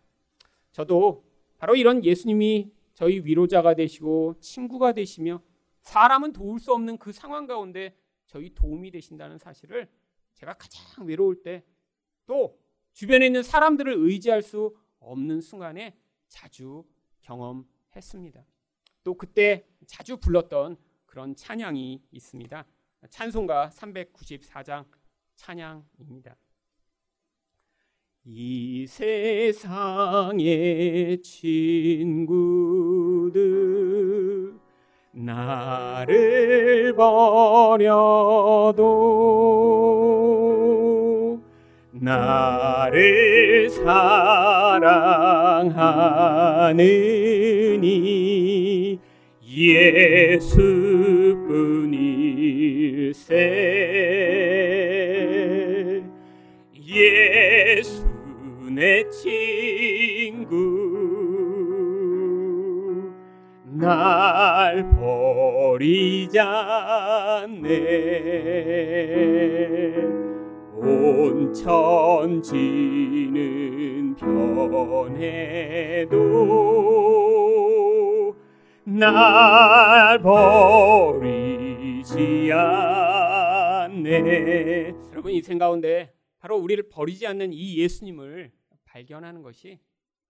저도 0.73 1.25
바로 1.59 1.75
이런 1.75 2.05
예수님이 2.05 2.71
저희 2.95 3.21
위로자가 3.21 3.75
되시고 3.75 4.37
친구가 4.41 4.93
되시며 4.93 5.43
사람은 5.81 6.33
도울 6.33 6.59
수 6.61 6.73
없는 6.73 6.99
그 6.99 7.13
상황 7.13 7.47
가운데 7.47 7.97
저희 8.27 8.55
도움이 8.55 8.91
되신다는 8.91 9.39
사실을 9.39 9.89
제가 10.35 10.55
가장 10.55 11.07
외로울 11.07 11.43
때 11.43 11.65
또 12.29 12.61
주변에 12.93 13.27
있는 13.27 13.43
사람들을 13.43 13.93
의지할 13.97 14.43
수 14.43 14.77
없는 15.01 15.41
순간에 15.41 15.97
자주 16.29 16.85
경험했습니다. 17.23 18.45
또 19.09 19.15
그때 19.15 19.65
자주 19.87 20.19
불렀던 20.19 20.77
그런 21.07 21.35
찬양이 21.35 22.03
있습니다. 22.11 22.67
찬송가 23.09 23.71
394장 23.71 24.85
찬양입니다. 25.35 26.37
이 28.27 28.87
세상의 28.87 29.63
친구들 31.23 32.29
나를 35.13 36.95
버려도 36.95 37.89
나를 41.93 43.71
사랑하느니 43.71 44.99
예수뿐일세. 49.59 50.55
예수 56.87 58.07
내 58.71 59.03
친구 59.11 60.55
날 63.65 64.89
버리지 64.91 66.39
않네. 66.39 67.59
온 70.77 71.53
천지는 71.53 72.55
변해도 74.15 75.49
날 78.89 80.19
버리지 80.23 81.43
않네 83.83 84.95
여러분 85.11 85.33
이생 85.33 85.59
가운데 85.59 86.15
바로 86.39 86.57
우리를 86.57 86.89
버리지 86.89 87.27
않는 87.27 87.53
이 87.53 87.77
예수님을 87.79 88.51
발견하는 88.87 89.43
것이 89.43 89.79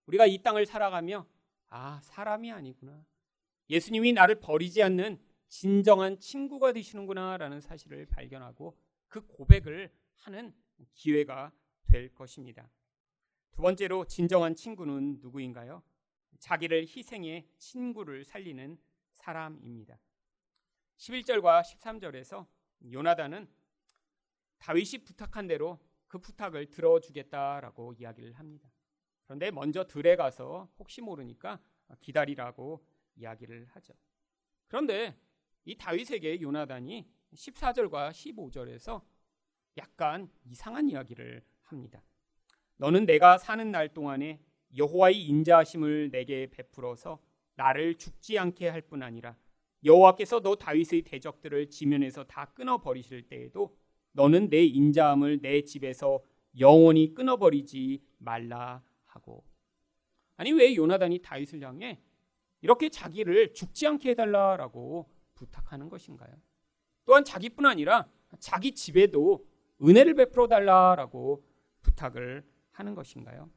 우리가 0.07 0.25
이 0.25 0.39
땅을 0.43 0.65
살아가며 0.65 1.25
아, 1.69 2.01
사람이 2.03 2.51
아니구나. 2.51 3.05
예수님이 3.69 4.11
나를 4.13 4.39
버리지 4.41 4.83
않는 4.83 5.19
진정한 5.47 6.19
친구가 6.19 6.73
되시는구나라는 6.73 7.61
사실을 7.61 8.07
발견하고 8.07 8.75
그 9.07 9.21
고백을 9.25 9.89
하는 10.15 10.53
기회가 10.93 11.53
될 11.87 12.13
것입니다. 12.13 12.69
두 13.51 13.61
번째로 13.61 14.03
진정한 14.05 14.53
친구는 14.55 15.19
누구인가요? 15.21 15.81
자기를 16.37 16.81
희생해 16.83 17.47
친구를 17.57 18.23
살리는 18.23 18.77
사람입니다. 19.13 19.99
11절과 20.97 21.61
13절에서 21.63 22.45
요나단은 22.91 23.49
다윗이 24.59 25.03
부탁한 25.05 25.47
대로 25.47 25.79
그 26.07 26.19
부탁을 26.19 26.69
들어주겠다라고 26.69 27.93
이야기를 27.93 28.33
합니다. 28.33 28.69
그런데 29.25 29.51
먼저 29.51 29.85
들에 29.85 30.15
가서 30.15 30.69
혹시 30.79 31.01
모르니까 31.01 31.61
기다리라고 32.01 32.85
이야기를 33.15 33.67
하죠. 33.71 33.93
그런데 34.67 35.15
이 35.65 35.77
다윗에게 35.77 36.41
요나단이 36.41 37.07
14절과 37.33 38.11
15절에서 38.11 39.03
약간 39.77 40.31
이상한 40.45 40.89
이야기를 40.89 41.43
합니다. 41.63 42.03
너는 42.77 43.05
내가 43.05 43.37
사는 43.37 43.71
날 43.71 43.93
동안에 43.93 44.41
여호와의 44.77 45.21
인자하심을 45.25 46.11
내게 46.11 46.49
베풀어서 46.49 47.19
나를 47.55 47.95
죽지 47.95 48.37
않게 48.37 48.67
할 48.69 48.81
뿐 48.81 49.03
아니라 49.03 49.35
여호와께서 49.83 50.41
너 50.41 50.55
다윗의 50.55 51.03
대적들을 51.03 51.69
지면에서 51.69 52.23
다 52.25 52.45
끊어 52.53 52.79
버리실 52.79 53.27
때에도 53.27 53.77
너는 54.11 54.49
내 54.49 54.63
인자함을 54.65 55.41
내 55.41 55.61
집에서 55.63 56.21
영원히 56.59 57.13
끊어 57.13 57.37
버리지 57.37 58.01
말라 58.17 58.83
하고 59.05 59.43
아니 60.37 60.51
왜 60.51 60.75
요나단이 60.75 61.19
다윗을 61.19 61.61
향해 61.61 62.01
이렇게 62.61 62.89
자기를 62.89 63.53
죽지 63.53 63.87
않게 63.87 64.11
해달라라고 64.11 65.09
부탁하는 65.35 65.89
것인가요? 65.89 66.33
또한 67.05 67.23
자기뿐 67.23 67.65
아니라 67.65 68.09
자기 68.39 68.73
집에도 68.73 69.45
은혜를 69.81 70.15
베풀어 70.15 70.47
달라라고 70.47 71.45
부탁을 71.81 72.43
하는 72.71 72.95
것인가요? 72.95 73.49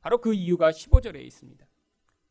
바로 0.00 0.20
그 0.20 0.34
이유가 0.34 0.70
15절에 0.70 1.22
있습니다. 1.24 1.66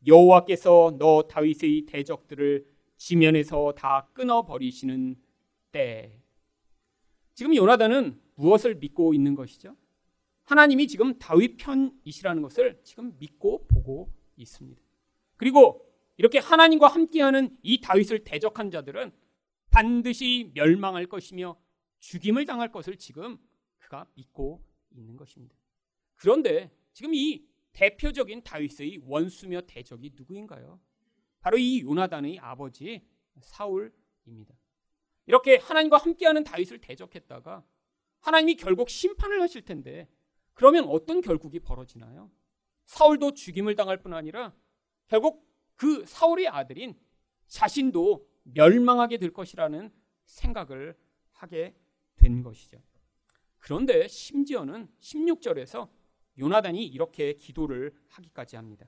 여호와께서 0.06 0.96
너 0.98 1.22
다윗의 1.28 1.86
대적들을 1.86 2.66
지면에서 2.96 3.72
다 3.76 4.08
끊어 4.12 4.44
버리시는 4.44 5.16
때 5.72 6.20
지금 7.34 7.54
요나단은 7.54 8.20
무엇을 8.34 8.76
믿고 8.76 9.14
있는 9.14 9.34
것이죠? 9.34 9.76
하나님이 10.44 10.86
지금 10.88 11.18
다윗 11.18 11.56
편이시라는 11.56 12.42
것을 12.42 12.80
지금 12.82 13.16
믿고 13.18 13.66
보고 13.68 14.10
있습니다. 14.36 14.80
그리고 15.36 15.86
이렇게 16.16 16.38
하나님과 16.38 16.88
함께하는 16.88 17.56
이 17.62 17.80
다윗을 17.80 18.24
대적한 18.24 18.70
자들은 18.70 19.12
반드시 19.70 20.50
멸망할 20.54 21.06
것이며 21.06 21.56
죽임을 22.00 22.44
당할 22.44 22.72
것을 22.72 22.96
지금 22.96 23.38
그가 23.78 24.06
믿고 24.14 24.64
있는 24.90 25.16
것입니다. 25.16 25.54
그런데 26.16 26.70
지금 26.92 27.14
이 27.14 27.44
대표적인 27.78 28.42
다윗의 28.42 29.02
원수며 29.04 29.60
대적이 29.60 30.10
누구인가요? 30.16 30.80
바로 31.38 31.58
이 31.58 31.80
요나단의 31.82 32.40
아버지 32.40 33.06
사울입니다. 33.40 34.52
이렇게 35.26 35.58
하나님과 35.58 35.98
함께하는 35.98 36.42
다윗을 36.42 36.80
대적했다가 36.80 37.64
하나님이 38.18 38.56
결국 38.56 38.90
심판을 38.90 39.40
하실 39.40 39.62
텐데 39.62 40.08
그러면 40.54 40.86
어떤 40.88 41.20
결국이 41.20 41.60
벌어지나요? 41.60 42.32
사울도 42.86 43.34
죽임을 43.34 43.76
당할 43.76 44.02
뿐 44.02 44.12
아니라 44.12 44.52
결국 45.06 45.48
그 45.76 46.04
사울의 46.04 46.48
아들인 46.48 46.98
자신도 47.46 48.28
멸망하게 48.42 49.18
될 49.18 49.32
것이라는 49.32 49.92
생각을 50.24 50.98
하게 51.30 51.76
된 52.16 52.42
것이죠. 52.42 52.82
그런데 53.58 54.08
심지어는 54.08 54.88
16절에서 54.98 55.88
요나단이 56.38 56.84
이렇게 56.86 57.34
기도를 57.34 57.92
하기까지 58.08 58.56
합니다. 58.56 58.86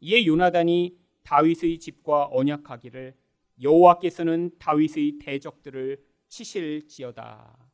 이에 0.00 0.26
요나단이 0.26 0.96
다윗의 1.22 1.78
집과 1.78 2.28
언약하기를 2.30 3.14
여호와께서는 3.62 4.52
다윗의 4.58 5.18
대적들을 5.18 6.02
치실지어다. 6.28 7.70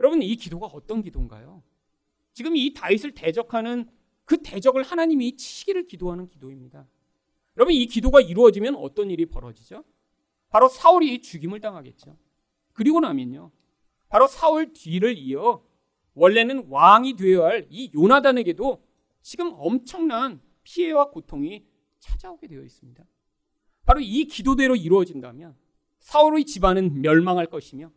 여러분 0.00 0.22
이 0.22 0.34
기도가 0.36 0.66
어떤 0.66 1.02
기도인가요? 1.02 1.62
지금 2.32 2.56
이 2.56 2.74
다윗을 2.74 3.12
대적하는 3.12 3.88
그 4.24 4.42
대적을 4.42 4.82
하나님이 4.82 5.36
치시기를 5.36 5.86
기도하는 5.86 6.28
기도입니다. 6.28 6.88
여러분 7.56 7.74
이 7.74 7.86
기도가 7.86 8.20
이루어지면 8.20 8.74
어떤 8.76 9.10
일이 9.10 9.26
벌어지죠? 9.26 9.84
바로 10.48 10.68
사울이 10.68 11.20
죽임을 11.20 11.60
당하겠죠. 11.60 12.16
그리고 12.72 13.00
나면요. 13.00 13.52
바로 14.08 14.26
사울 14.26 14.72
뒤를 14.72 15.16
이어 15.16 15.64
원래는 16.14 16.66
왕이 16.68 17.16
되어야 17.16 17.46
할 17.46 17.66
이 17.70 17.90
요나단에게도 17.94 18.82
지금 19.22 19.52
엄청난 19.56 20.40
피해와 20.62 21.10
고통이 21.10 21.64
찾아오게 21.98 22.46
되어 22.48 22.62
있습니다. 22.62 23.04
바로 23.84 24.00
이 24.00 24.24
기도대로 24.24 24.76
이루어진다면 24.76 25.56
사울의 26.00 26.44
집안은 26.44 27.00
멸망할 27.02 27.46
것이며 27.46 27.90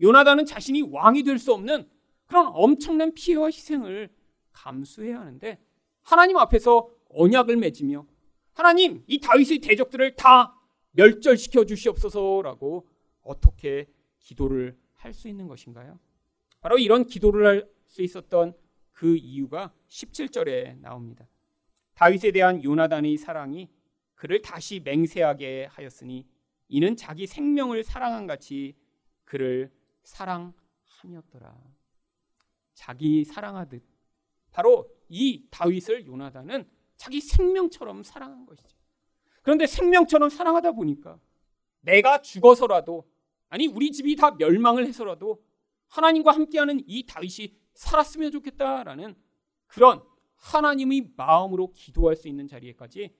요나단은 0.00 0.44
자신이 0.46 0.82
왕이 0.82 1.22
될 1.22 1.38
수 1.38 1.52
없는 1.52 1.88
그런 2.26 2.46
엄청난 2.52 3.12
피해와 3.14 3.46
희생을 3.46 4.10
감수해야 4.52 5.20
하는데 5.20 5.58
하나님 6.02 6.36
앞에서 6.36 6.88
언약을 7.10 7.56
맺으며 7.56 8.06
하나님 8.52 9.02
이 9.06 9.20
다윗의 9.20 9.58
대적들을 9.60 10.16
다 10.16 10.58
멸절시켜 10.92 11.64
주시옵소서라고 11.64 12.88
어떻게 13.22 13.86
기도를 14.18 14.76
할 14.94 15.12
수 15.12 15.28
있는 15.28 15.46
것인가요? 15.48 15.98
바로 16.64 16.78
이런 16.78 17.04
기도를 17.06 17.46
할 17.46 17.74
수 17.94 18.02
있었던 18.02 18.54
그 18.92 19.16
이유가 19.16 19.72
17절에 19.86 20.80
나옵니다. 20.80 21.28
다윗에 21.94 22.32
대한 22.32 22.62
요나단의 22.64 23.16
사랑이 23.18 23.70
그를 24.16 24.42
다시 24.42 24.80
맹세하게 24.80 25.66
하였으니 25.66 26.26
이는 26.68 26.96
자기 26.96 27.28
생명을 27.28 27.84
사랑한 27.84 28.26
같이 28.26 28.74
그를 29.24 29.70
사랑함이었더라. 30.02 31.56
자기 32.74 33.24
사랑하듯 33.24 33.84
바로 34.50 34.90
이 35.08 35.46
다윗을 35.50 36.06
요나단은 36.06 36.68
자기 36.96 37.20
생명처럼 37.20 38.02
사랑한 38.02 38.44
것이죠. 38.44 38.76
그런데 39.42 39.68
생명처럼 39.68 40.30
사랑하다 40.30 40.72
보니까 40.72 41.20
내가 41.80 42.22
죽어서라도 42.22 43.08
아니 43.50 43.68
우리 43.68 43.92
집이 43.92 44.16
다 44.16 44.32
멸망을 44.32 44.84
해서라도 44.84 45.43
하나님과 45.94 46.32
함께하는 46.32 46.82
이 46.86 47.06
다윗이 47.06 47.56
살았으면 47.74 48.32
좋겠다라는 48.32 49.14
그런 49.68 50.02
하나님의 50.36 51.12
마음으로 51.16 51.72
기도할 51.72 52.16
수 52.16 52.26
있는 52.26 52.48
자리에까지 52.48 53.14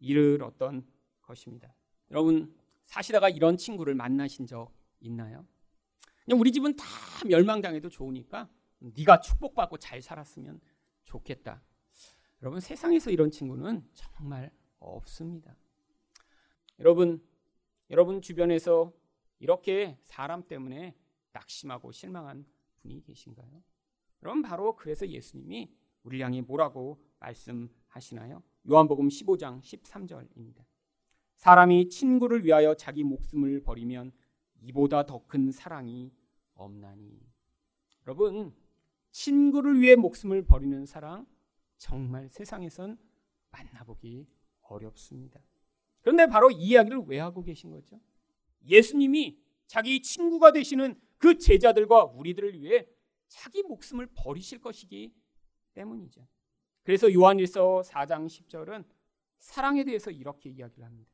이르렀던 0.00 0.84
것입니다. 1.22 1.72
여러분 2.10 2.52
사시다가 2.84 3.28
이런 3.28 3.56
친구를 3.56 3.94
만나신 3.94 4.46
적 4.46 4.72
있나요? 5.00 5.46
그냥 6.24 6.40
우리 6.40 6.50
집은 6.50 6.74
다 6.74 6.84
멸망당해도 7.26 7.88
좋으니까 7.88 8.48
네가 8.78 9.20
축복받고 9.20 9.78
잘 9.78 10.02
살았으면 10.02 10.60
좋겠다. 11.04 11.62
여러분 12.42 12.60
세상에서 12.60 13.10
이런 13.10 13.30
친구는 13.30 13.88
정말 13.94 14.50
없습니다. 14.80 15.56
여러분 16.80 17.24
여러분 17.90 18.20
주변에서 18.20 18.92
이렇게 19.38 19.96
사람 20.02 20.42
때문에 20.42 20.94
낙심하고 21.36 21.92
실망한 21.92 22.46
분이 22.80 23.02
계신가요? 23.02 23.62
그럼 24.18 24.42
바로 24.42 24.74
그래서 24.76 25.06
예수님이 25.06 25.70
우리 26.02 26.22
향해 26.22 26.40
뭐라고 26.40 27.00
말씀하시나요? 27.18 28.42
요한복음 28.68 29.08
15장 29.08 29.60
13절입니다. 29.60 30.64
사람이 31.36 31.88
친구를 31.90 32.44
위하여 32.44 32.74
자기 32.74 33.04
목숨을 33.04 33.62
버리면 33.62 34.12
이보다 34.62 35.04
더 35.04 35.26
큰 35.26 35.50
사랑이 35.50 36.12
없나니. 36.54 37.20
여러분, 38.06 38.54
친구를 39.10 39.80
위해 39.80 39.96
목숨을 39.96 40.42
버리는 40.46 40.86
사랑 40.86 41.26
정말 41.76 42.28
세상에선 42.30 42.98
만나보기 43.50 44.26
어렵습니다. 44.62 45.40
그런데 46.00 46.26
바로 46.26 46.50
이 46.50 46.68
이야기를 46.68 47.04
왜 47.06 47.18
하고 47.18 47.42
계신 47.42 47.70
거죠? 47.70 48.00
예수님이 48.64 49.38
자기 49.66 50.00
친구가 50.00 50.52
되시는 50.52 50.98
그 51.18 51.38
제자들과 51.38 52.04
우리들을 52.04 52.60
위해 52.60 52.86
자기 53.28 53.62
목숨을 53.62 54.08
버리실 54.14 54.60
것이기 54.60 55.12
때문이죠. 55.74 56.26
그래서 56.82 57.12
요한일서 57.12 57.82
4장 57.84 58.26
10절은 58.26 58.84
사랑에 59.38 59.84
대해서 59.84 60.10
이렇게 60.10 60.50
이야기를 60.50 60.84
합니다. 60.84 61.10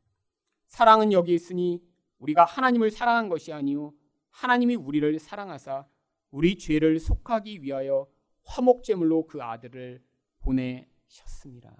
사랑은 0.67 1.12
여기 1.12 1.35
있으니 1.35 1.83
우리가 2.19 2.45
하나님을 2.45 2.91
사랑한 2.91 3.29
것이 3.29 3.53
아니요 3.53 3.93
하나님이 4.31 4.77
우리를 4.77 5.19
사랑하사 5.19 5.87
우리 6.31 6.57
죄를 6.57 6.99
속하기 6.99 7.62
위하여 7.62 8.09
화목제물로 8.45 9.27
그 9.27 9.43
아들을 9.43 10.03
보내셨습니다. 10.41 11.75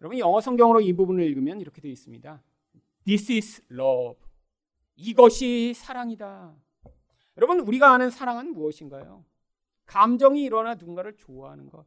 여러분 0.00 0.18
영어 0.18 0.40
성경으로 0.40 0.80
이 0.80 0.92
부분을 0.92 1.24
읽으면 1.24 1.60
이렇게 1.60 1.80
되어 1.80 1.90
있습니다. 1.90 2.42
This 3.04 3.32
is 3.32 3.62
love. 3.70 4.20
이것이 4.96 5.74
사랑이다. 5.74 6.54
여러분 7.36 7.60
우리가 7.60 7.92
아는 7.92 8.10
사랑은 8.10 8.52
무엇인가요? 8.52 9.24
감정이 9.86 10.42
일어나 10.42 10.74
누군가를 10.74 11.16
좋아하는 11.16 11.68
것. 11.68 11.86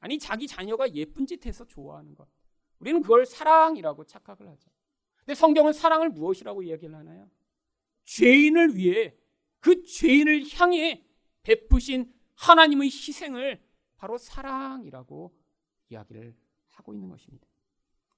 아니 0.00 0.18
자기 0.18 0.46
자녀가 0.46 0.92
예쁜 0.94 1.26
짓 1.26 1.44
해서 1.46 1.64
좋아하는 1.64 2.14
것. 2.14 2.28
우리는 2.78 3.00
그걸 3.02 3.24
사랑이라고 3.24 4.04
착각을 4.04 4.48
하죠. 4.48 4.70
근데 5.18 5.34
성경은 5.34 5.72
사랑을 5.72 6.10
무엇이라고 6.10 6.62
이야기를 6.62 6.94
하나요? 6.94 7.30
죄인을 8.04 8.76
위해 8.76 9.16
그 9.60 9.84
죄인을 9.84 10.44
향해 10.54 11.04
베푸신 11.44 12.12
하나님의 12.34 12.88
희생을 12.88 13.62
바로 13.96 14.18
사랑이라고 14.18 15.32
이야기를 15.90 16.34
하고 16.70 16.92
있는 16.92 17.08
것입니다. 17.08 17.46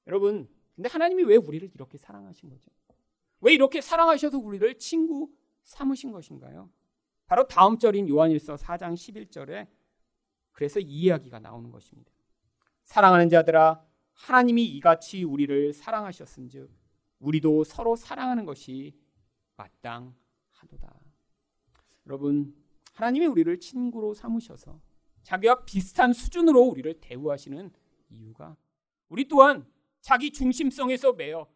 여러분, 0.07 0.49
근데 0.75 0.89
하나님이 0.89 1.25
왜 1.25 1.37
우리를 1.37 1.71
이렇게 1.75 1.99
사랑하신 1.99 2.49
거죠? 2.49 2.71
왜 3.41 3.53
이렇게 3.53 3.83
사랑하셔서 3.83 4.39
우리를 4.39 4.79
친구 4.79 5.31
삼으신 5.65 6.13
것인가요? 6.13 6.71
바로 7.27 7.47
다음 7.47 7.79
절인 7.79 8.09
요한일서 8.09 8.57
4장 8.57 8.95
11절에 8.95 9.67
그래서 10.53 10.79
이 10.79 10.85
이야기가 10.85 11.41
나오는 11.41 11.71
것입니다. 11.71 12.13
사랑하는 12.85 13.29
자들아 13.29 13.85
하나님이 14.13 14.65
이같이 14.65 15.25
우리를 15.25 15.73
사랑하셨은즉 15.73 16.71
우리도 17.19 17.65
서로 17.65 17.97
사랑하는 17.97 18.45
것이 18.45 18.95
마땅하도다. 19.57 21.01
여러분 22.07 22.55
하나님이 22.93 23.27
우리를 23.27 23.59
친구로 23.59 24.15
삼으셔서 24.15 24.81
자기와 25.23 25.65
비슷한 25.65 26.13
수준으로 26.13 26.61
우리를 26.61 27.01
대우하시는 27.01 27.73
이유가 28.11 28.57
우리 29.09 29.27
또한 29.27 29.67
자기 30.01 30.31
중심성에서 30.31 31.15
매여 31.15 31.49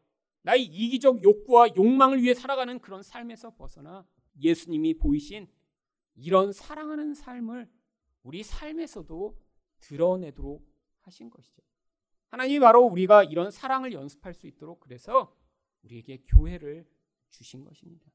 나의 0.48 0.64
이기적 0.64 1.22
욕구와 1.22 1.76
욕망을 1.76 2.22
위해 2.22 2.32
살아가는 2.32 2.78
그런 2.78 3.02
삶에서 3.02 3.54
벗어나 3.54 4.08
예수님이 4.40 4.94
보이신 4.94 5.46
이런 6.14 6.52
사랑하는 6.52 7.12
삶을 7.12 7.70
우리 8.22 8.42
삶에서도 8.42 9.38
드러내도록 9.80 10.66
하신 11.00 11.28
것이죠. 11.28 11.62
하나님이 12.28 12.60
바로 12.60 12.82
우리가 12.84 13.24
이런 13.24 13.50
사랑을 13.50 13.92
연습할 13.92 14.32
수 14.32 14.46
있도록 14.46 14.80
그래서 14.80 15.36
우리에게 15.82 16.24
교회를 16.26 16.88
주신 17.28 17.62
것입니다. 17.62 18.10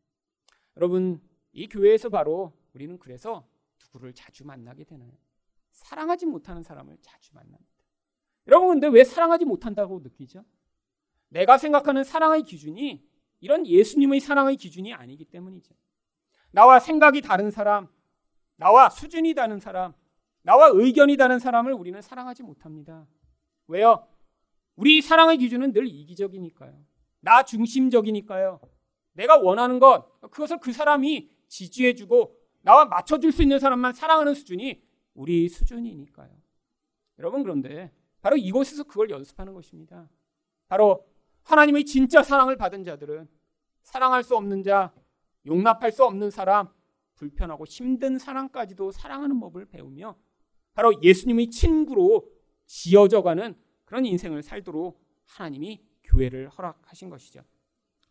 여러분, 0.78 1.22
이 1.52 1.68
교회에서 1.68 2.10
바로 2.10 2.52
우리는 2.74 2.98
그래서 2.98 3.48
누구를 3.80 4.14
자주 4.14 4.44
만나게 4.44 4.86
되나요? 4.86 5.12
사랑하지 5.70 6.26
못하는 6.26 6.64
사람을 6.64 6.98
자주 7.00 7.32
만납니다. 7.36 7.84
여러분, 8.48 8.70
근데 8.70 8.88
왜 8.88 9.04
사랑하지 9.04 9.46
못한다고 9.46 10.00
느끼죠? 10.00 10.44
내가 11.34 11.58
생각하는 11.58 12.04
사랑의 12.04 12.44
기준이 12.44 13.04
이런 13.40 13.66
예수님의 13.66 14.20
사랑의 14.20 14.56
기준이 14.56 14.94
아니기 14.94 15.26
때문이죠. 15.26 15.74
나와 16.52 16.80
생각이 16.80 17.22
다른 17.22 17.50
사람, 17.50 17.88
나와 18.56 18.90
수준이 18.90 19.34
다른 19.34 19.60
사람, 19.60 19.94
나와 20.44 20.70
의견이 20.72 21.18
다른 21.18 21.40
사람을 21.40 21.74
우리는 21.74 22.00
사랑하지 22.02 22.44
못합니다. 22.44 23.08
왜요? 23.68 24.08
우리 24.76 25.02
사랑의 25.02 25.38
기준은 25.38 25.74
늘 25.74 25.88
이기적이니까요. 25.88 26.80
나 27.22 27.44
중심적이니까요. 27.44 28.60
내가 29.14 29.38
원하는 29.38 29.80
것, 29.80 30.22
그것을 30.22 30.60
그 30.60 30.72
사람이 30.72 31.32
지지해주고 31.48 32.38
나와 32.62 32.86
맞춰줄 32.86 33.32
수 33.32 33.42
있는 33.42 33.60
사람만 33.60 33.94
사랑하는 33.94 34.36
수준이 34.36 34.84
우리 35.16 35.50
수준이니까요. 35.50 36.30
여러분, 37.20 37.42
그런데 37.42 37.92
바로 38.22 38.38
이곳에서 38.38 38.84
그걸 38.84 39.10
연습하는 39.10 39.54
것입니다. 39.54 40.10
바로 40.68 41.13
하나님의 41.44 41.86
진짜 41.86 42.24
사랑을 42.24 42.58
받은 42.58 42.84
자들은 42.84 43.28
사랑할 43.82 44.24
수 44.24 44.36
없는 44.36 44.64
자, 44.64 44.94
용납할 45.46 45.92
수 45.92 46.04
없는 46.06 46.30
사람, 46.30 46.70
불편하고 47.16 47.66
힘든 47.66 48.18
사랑까지도 48.18 48.92
사랑하는 48.92 49.40
법을 49.40 49.66
배우며 49.66 50.18
바로 50.74 50.94
예수님의 51.02 51.50
친구로 51.50 52.30
지어져가는 52.66 53.56
그런 53.86 54.06
인생을 54.06 54.42
살도록 54.42 55.00
하나님이 55.26 55.84
교회를 56.04 56.50
허락하신 56.50 57.10
것이죠. 57.10 57.42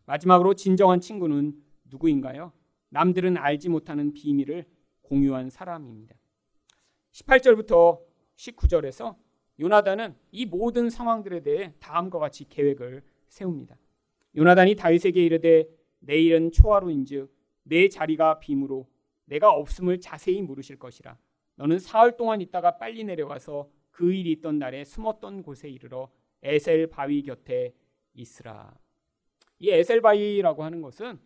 마지막으로 0.05 0.53
진정한 0.53 0.99
친구는 0.99 1.61
누구인가요? 1.85 2.53
남들은 2.89 3.37
알지 3.37 3.69
못하는 3.69 4.13
비밀을 4.13 4.65
공유한 5.01 5.49
사람입니다. 5.49 6.15
18절부터 7.11 7.99
19절에서 8.35 9.15
요나단은 9.59 10.15
이 10.31 10.45
모든 10.45 10.89
상황들에 10.89 11.41
대해 11.41 11.73
다음과 11.79 12.19
같이 12.19 12.45
계획을 12.47 13.03
세웁니다. 13.33 13.77
요나단이 14.35 14.75
다윗에게 14.75 15.23
이르되 15.23 15.67
내일은 15.99 16.51
초하루인즉 16.51 17.33
내 17.63 17.89
자리가 17.89 18.39
빔으로 18.39 18.87
내가 19.25 19.51
없음을 19.51 19.99
자세히 19.99 20.41
물으실 20.41 20.77
것이라 20.77 21.17
너는 21.55 21.79
사흘 21.79 22.17
동안 22.17 22.41
있다가 22.41 22.77
빨리 22.77 23.03
내려가서 23.03 23.69
그 23.91 24.13
일이 24.13 24.31
있던 24.33 24.59
날에 24.59 24.83
숨었던 24.83 25.43
곳에 25.43 25.69
이르러 25.69 26.11
에셀 26.41 26.87
바위 26.87 27.23
곁에 27.23 27.73
있으라. 28.13 28.75
이 29.59 29.69
에셀 29.69 30.01
바위라고 30.01 30.63
하는 30.63 30.81
것은 30.81 31.19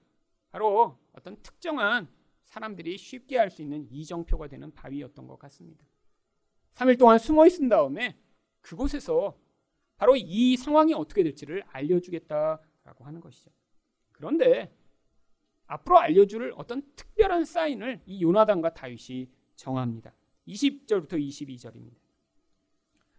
바로 0.51 0.97
어떤 1.13 1.41
특정한 1.41 2.07
사람들이 2.43 2.97
쉽게 2.97 3.39
알수 3.39 3.61
있는 3.61 3.87
이정표가 3.89 4.47
되는 4.47 4.71
바위였던 4.73 5.27
것 5.27 5.39
같습니다. 5.39 5.85
3일 6.73 6.99
동안 6.99 7.17
숨어 7.17 7.47
있은 7.47 7.67
다음에 7.67 8.17
그곳에서 8.61 9.37
바로 9.97 10.15
이 10.15 10.55
상황이 10.57 10.93
어떻게 10.93 11.23
될지를 11.23 11.63
알려주겠다라고 11.67 13.05
하는 13.05 13.19
것이죠. 13.19 13.51
그런데 14.11 14.71
앞으로 15.65 15.99
알려줄 15.99 16.53
어떤 16.55 16.81
특별한 16.95 17.45
사인을 17.45 18.01
이 18.05 18.21
요나단과 18.21 18.73
다윗이 18.73 19.29
정합니다. 19.55 20.13
20절부터 20.47 21.13
22절입니다. 21.13 21.97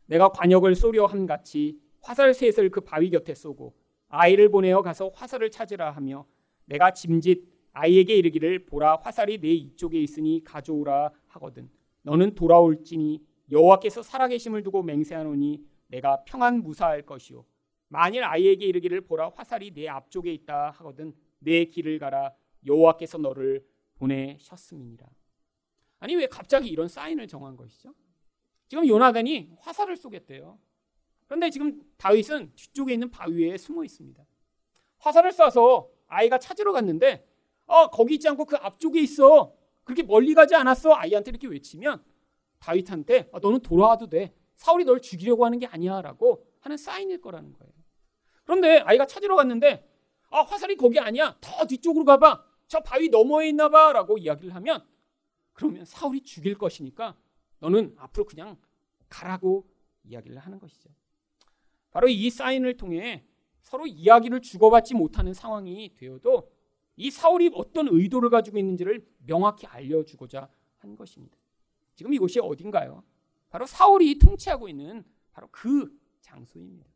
내가 0.07 0.31
관역을 0.31 0.75
쏘려 0.75 1.05
한 1.05 1.27
같이 1.27 1.79
화살 2.01 2.33
셋을 2.33 2.71
그 2.71 2.81
바위 2.81 3.11
곁에 3.11 3.35
쏘고 3.35 3.75
아이를 4.09 4.49
보내어 4.49 4.81
가서 4.81 5.09
화살을 5.09 5.51
찾으라 5.51 5.91
하며 5.91 6.27
내가 6.65 6.93
짐짓 6.93 7.45
아이에게 7.73 8.15
이르기를 8.17 8.67
보라 8.67 8.97
화살이 9.03 9.39
내 9.39 9.51
이쪽에 9.51 10.01
있으니 10.01 10.43
가져오라 10.45 11.13
하거든 11.27 11.69
너는 12.03 12.35
돌아올지니 12.35 13.23
여호와께서 13.51 14.03
살아계심을 14.03 14.63
두고 14.63 14.83
맹세하노니 14.83 15.63
내가 15.89 16.25
평안 16.25 16.63
무사할 16.63 17.03
것이요 17.03 17.45
만일 17.89 18.25
아이에게 18.25 18.65
이르기를 18.67 19.03
보라 19.03 19.31
화살이 19.35 19.73
내 19.73 19.89
앞쪽에 19.89 20.33
있다 20.33 20.71
하거든 20.71 21.15
내 21.39 21.65
길을 21.67 21.99
가라 21.99 22.35
여호와께서 22.67 23.19
너를 23.19 23.67
보내셨음이니라 23.97 25.07
아니 26.01 26.17
왜 26.17 26.27
갑자기 26.27 26.69
이런 26.69 26.89
사인을 26.89 27.27
정한 27.27 27.57
것이죠? 27.57 27.95
지금 28.69 28.87
요나단이 28.87 29.51
화살을 29.61 29.97
쏘겠대요. 29.97 30.59
그런데 31.27 31.51
지금 31.51 31.83
다윗은 31.97 32.53
뒤쪽에 32.55 32.93
있는 32.95 33.11
바위에 33.11 33.57
숨어 33.57 33.85
있습니다. 33.85 34.25
화살을 34.99 35.31
쏴서 35.31 35.89
아이가 36.07 36.39
찾으러 36.39 36.73
갔는데 36.73 37.27
어, 37.67 37.89
거기 37.91 38.15
있지 38.15 38.29
않고 38.29 38.45
그 38.45 38.57
앞쪽에 38.57 39.01
있어. 39.01 39.55
그렇게 39.85 40.03
멀리 40.03 40.35
가지 40.35 40.55
않았어. 40.55 40.95
아이한테 40.95 41.31
이렇게 41.31 41.49
외치면 41.49 42.03
다윗한테 42.59 43.31
아, 43.33 43.39
너는 43.41 43.61
돌아와도 43.61 44.09
돼. 44.09 44.35
사울이 44.59 44.85
널 44.85 45.01
죽이려고 45.01 45.47
하는 45.47 45.59
게 45.59 45.67
아니야 45.67 46.03
라고 46.03 46.45
하는 46.61 46.77
사인일 46.77 47.21
거라는 47.21 47.53
거예요. 47.53 47.73
그런데 48.45 48.79
아이가 48.81 49.07
찾으러 49.07 49.37
갔는데 49.37 49.89
아, 50.31 50.43
화살이 50.43 50.77
거기 50.77 50.99
아니야. 50.99 51.39
더 51.41 51.65
뒤쪽으로 51.67 52.05
가봐. 52.05 52.45
저 52.67 52.81
바위 52.81 53.09
너머에 53.09 53.49
있나 53.49 53.69
봐 53.69 53.93
라고 53.93 54.19
이야기를 54.19 54.55
하면 54.57 54.85
그러면 55.55 55.85
사울이 55.85 56.23
죽일 56.23 56.59
것이니까 56.59 57.17
너는 57.61 57.95
앞으로 57.97 58.27
그냥 58.27 58.59
가라고 59.09 59.67
이야기를 60.05 60.37
하는 60.39 60.59
것이죠. 60.59 60.91
바로 61.91 62.09
이 62.09 62.29
사인을 62.29 62.77
통해 62.77 63.25
서로 63.63 63.87
이야기를 63.87 64.43
주고받지 64.43 64.95
못하는 64.95 65.33
상황이 65.33 65.95
되어도 65.95 66.51
이 66.97 67.11
사울이 67.11 67.53
어떤 67.55 67.89
의도를 67.89 68.29
가지고 68.29 68.59
있는지를 68.59 69.07
명확히 69.25 69.67
알려주고자 69.67 70.49
한 70.79 70.97
것입니다. 70.97 71.37
지금 71.95 72.13
이곳이 72.13 72.41
어딘가요? 72.41 73.05
바로 73.51 73.67
사울이 73.67 74.19
통치하고 74.19 74.69
있는 74.69 75.05
바로 75.33 75.49
그 75.51 75.91
장소입니다. 76.21 76.87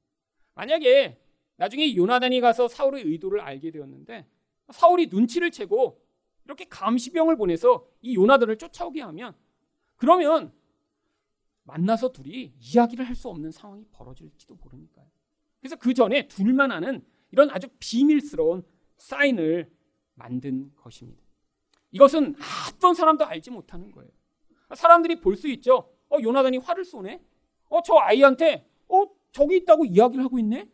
만약에 0.55 1.19
나중에 1.57 1.95
요나단이 1.97 2.41
가서 2.41 2.69
사울의 2.69 3.05
의도를 3.05 3.41
알게 3.41 3.71
되었는데 3.71 4.27
사울이 4.71 5.07
눈치를 5.07 5.51
채고 5.51 6.03
이렇게 6.45 6.65
감시병을 6.65 7.37
보내서 7.37 7.87
이 8.01 8.17
요나단을 8.17 8.59
쫓아오게 8.59 9.01
하면 9.01 9.35
그러면 9.97 10.53
만나서 11.65 12.12
둘이 12.12 12.53
이야기를 12.59 13.07
할 13.07 13.15
수 13.15 13.29
없는 13.29 13.53
상황이 13.53 13.85
벌어질지도 13.93 14.57
모르니까요. 14.57 15.07
그래서 15.61 15.77
그 15.77 15.95
전에 15.95 16.27
둘만 16.27 16.73
아는 16.73 17.05
이런 17.31 17.51
아주 17.51 17.69
비밀스러운 17.79 18.65
사인을 18.97 19.71
만든 20.15 20.75
것입니다. 20.75 21.23
이것은 21.93 22.35
어떤 22.69 22.95
사람도 22.95 23.25
알지 23.25 23.51
못하는 23.51 23.93
거예요. 23.93 24.11
사람들이 24.75 25.21
볼 25.21 25.37
수 25.37 25.49
있죠. 25.49 25.95
어, 26.12 26.18
요나단이 26.20 26.59
활을 26.59 26.85
쏘네? 26.85 27.20
어, 27.70 27.83
저 27.83 27.94
아이한테, 27.96 28.66
어, 28.88 29.05
저기 29.33 29.57
있다고 29.57 29.87
이야기를 29.87 30.22
하고 30.25 30.38
있네? 30.38 30.68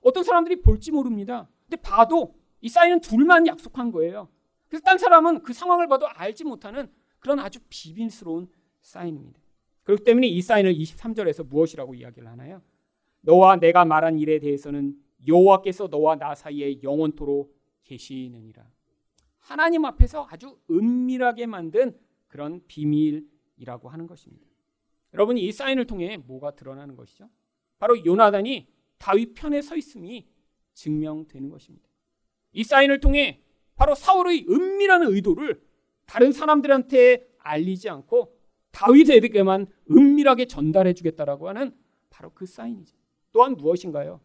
어떤 0.00 0.22
사람들이 0.22 0.62
볼지 0.62 0.92
모릅니다. 0.92 1.48
근데 1.68 1.76
봐도 1.82 2.36
이 2.60 2.68
사인은 2.68 3.00
둘만 3.00 3.48
약속한 3.48 3.90
거예요. 3.90 4.28
그래서 4.68 4.84
딴 4.84 4.98
사람은 4.98 5.42
그 5.42 5.52
상황을 5.52 5.88
봐도 5.88 6.06
알지 6.06 6.44
못하는 6.44 6.88
그런 7.18 7.40
아주 7.40 7.58
비밀스러운 7.68 8.48
사인입니다. 8.80 9.40
그렇기 9.82 10.04
때문에 10.04 10.28
이 10.28 10.40
사인을 10.40 10.74
23절에서 10.74 11.46
무엇이라고 11.48 11.94
이야기를 11.94 12.28
하나요? 12.28 12.62
너와 13.22 13.56
내가 13.56 13.84
말한 13.84 14.18
일에 14.18 14.38
대해서는 14.38 14.96
여호와께서 15.26 15.88
너와 15.88 16.16
나 16.16 16.34
사이에 16.34 16.80
영원토록 16.82 17.56
계시느니라. 17.84 18.64
하나님 19.38 19.84
앞에서 19.84 20.26
아주 20.30 20.58
은밀하게 20.70 21.46
만든 21.46 21.98
그런 22.28 22.60
비밀이라고 22.66 23.88
하는 23.88 24.06
것입니다. 24.06 24.46
여러분 25.16 25.38
이 25.38 25.50
사인을 25.50 25.86
통해 25.86 26.18
뭐가 26.18 26.56
드러나는 26.56 26.94
것이죠? 26.94 27.30
바로 27.78 28.04
요나단이 28.04 28.68
다윗 28.98 29.32
편에 29.32 29.62
서 29.62 29.74
있음이 29.74 30.28
증명되는 30.74 31.48
것입니다. 31.48 31.88
이 32.52 32.62
사인을 32.62 33.00
통해 33.00 33.42
바로 33.76 33.94
사울의 33.94 34.44
은밀한 34.46 35.04
의도를 35.04 35.62
다른 36.04 36.32
사람들한테 36.32 37.26
알리지 37.38 37.88
않고 37.88 38.36
다윗에게만 38.72 39.66
은밀하게 39.90 40.44
전달해 40.48 40.92
주겠다라고 40.92 41.48
하는 41.48 41.74
바로 42.10 42.30
그 42.34 42.44
사인이죠. 42.44 42.94
또한 43.32 43.56
무엇인가요? 43.56 44.20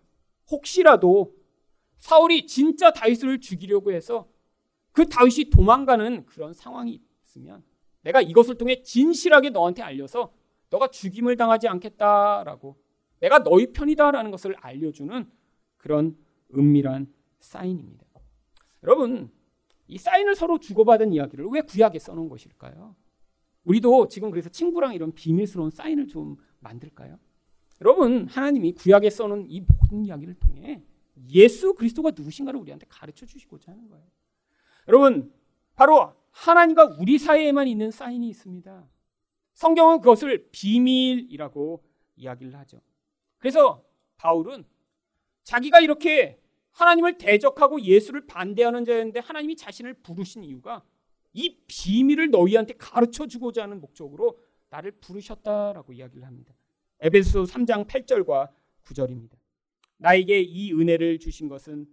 혹시라도 0.50 1.34
사울이 2.00 2.48
진짜 2.48 2.92
다윗을 2.92 3.40
죽이려고 3.40 3.94
해서 3.94 4.30
그 4.92 5.06
다윗이 5.06 5.52
도망가는 5.52 6.26
그런 6.26 6.52
상황이 6.52 7.02
있으면 7.24 7.64
내가 8.02 8.22
이것을 8.22 8.58
통해 8.58 8.82
진실하게 8.82 9.52
너한테 9.52 9.84
알려서 9.84 10.34
너가 10.72 10.88
죽임을 10.88 11.38
당하지 11.38 11.68
않겠다라고 11.68 12.76
내가 13.20 13.44
너희 13.44 13.72
편이다라는 13.72 14.32
것을 14.32 14.56
알려주는 14.56 15.30
그런 15.78 16.18
은밀한 16.58 17.14
사인입니다. 17.40 18.06
여러분 18.84 19.32
이 19.88 19.98
사인을 19.98 20.36
서로 20.36 20.58
주고받은 20.58 21.14
이야기를 21.14 21.46
왜 21.52 21.62
구약에 21.62 22.00
써놓은 22.00 22.30
것일까요? 22.30 22.96
우리도 23.66 24.08
지금 24.08 24.32
그래서 24.32 24.50
친구랑 24.50 24.94
이런 24.94 25.12
비밀스러운 25.12 25.70
사인을 25.70 26.08
좀 26.08 26.38
만들까요? 26.60 27.20
여러분, 27.82 28.28
하나님이 28.28 28.74
구약에 28.74 29.10
써놓은 29.10 29.48
이 29.50 29.62
모든 29.62 30.06
이야기를 30.06 30.36
통해 30.36 30.84
예수 31.30 31.74
그리스도가 31.74 32.12
누구신가를 32.16 32.60
우리한테 32.60 32.86
가르쳐 32.90 33.26
주시고자 33.26 33.72
하는 33.72 33.90
거예요. 33.90 34.06
여러분, 34.88 35.34
바로 35.76 36.14
하나님과 36.32 36.98
우리 37.00 37.18
사이에만 37.18 37.68
있는 37.68 37.92
사인이 37.92 38.28
있습니다. 38.30 38.88
성경은 39.62 40.00
그것을 40.00 40.50
비밀이라고 40.52 41.84
이야기를 42.16 42.56
하죠. 42.58 42.82
그래서 43.38 43.86
바울은 44.18 44.66
자기가 45.44 45.82
이렇게 45.82 46.42
하나님을 46.72 47.20
대적하고 47.20 47.80
예수를 47.80 48.26
반대하는 48.26 48.86
자였는데 48.86 49.20
하나님이 49.20 49.56
자신을 49.56 49.94
부르신 50.02 50.44
이유가 50.44 50.84
이 51.34 51.60
비밀을 51.68 52.32
너희한테 52.32 52.74
가르쳐 52.80 53.28
주고자 53.28 53.62
하는 53.62 53.80
목적으로 53.80 54.40
나를 54.72 54.94
부르셨다라고 54.94 55.94
이야기를 55.94 56.26
합니다. 56.26 56.56
에베소 57.02 57.44
3장 57.44 57.86
8절과 57.86 58.50
9절입니다. 58.84 59.38
나에게 59.98 60.42
이 60.42 60.74
은혜를 60.74 61.20
주신 61.20 61.48
것은 61.48 61.86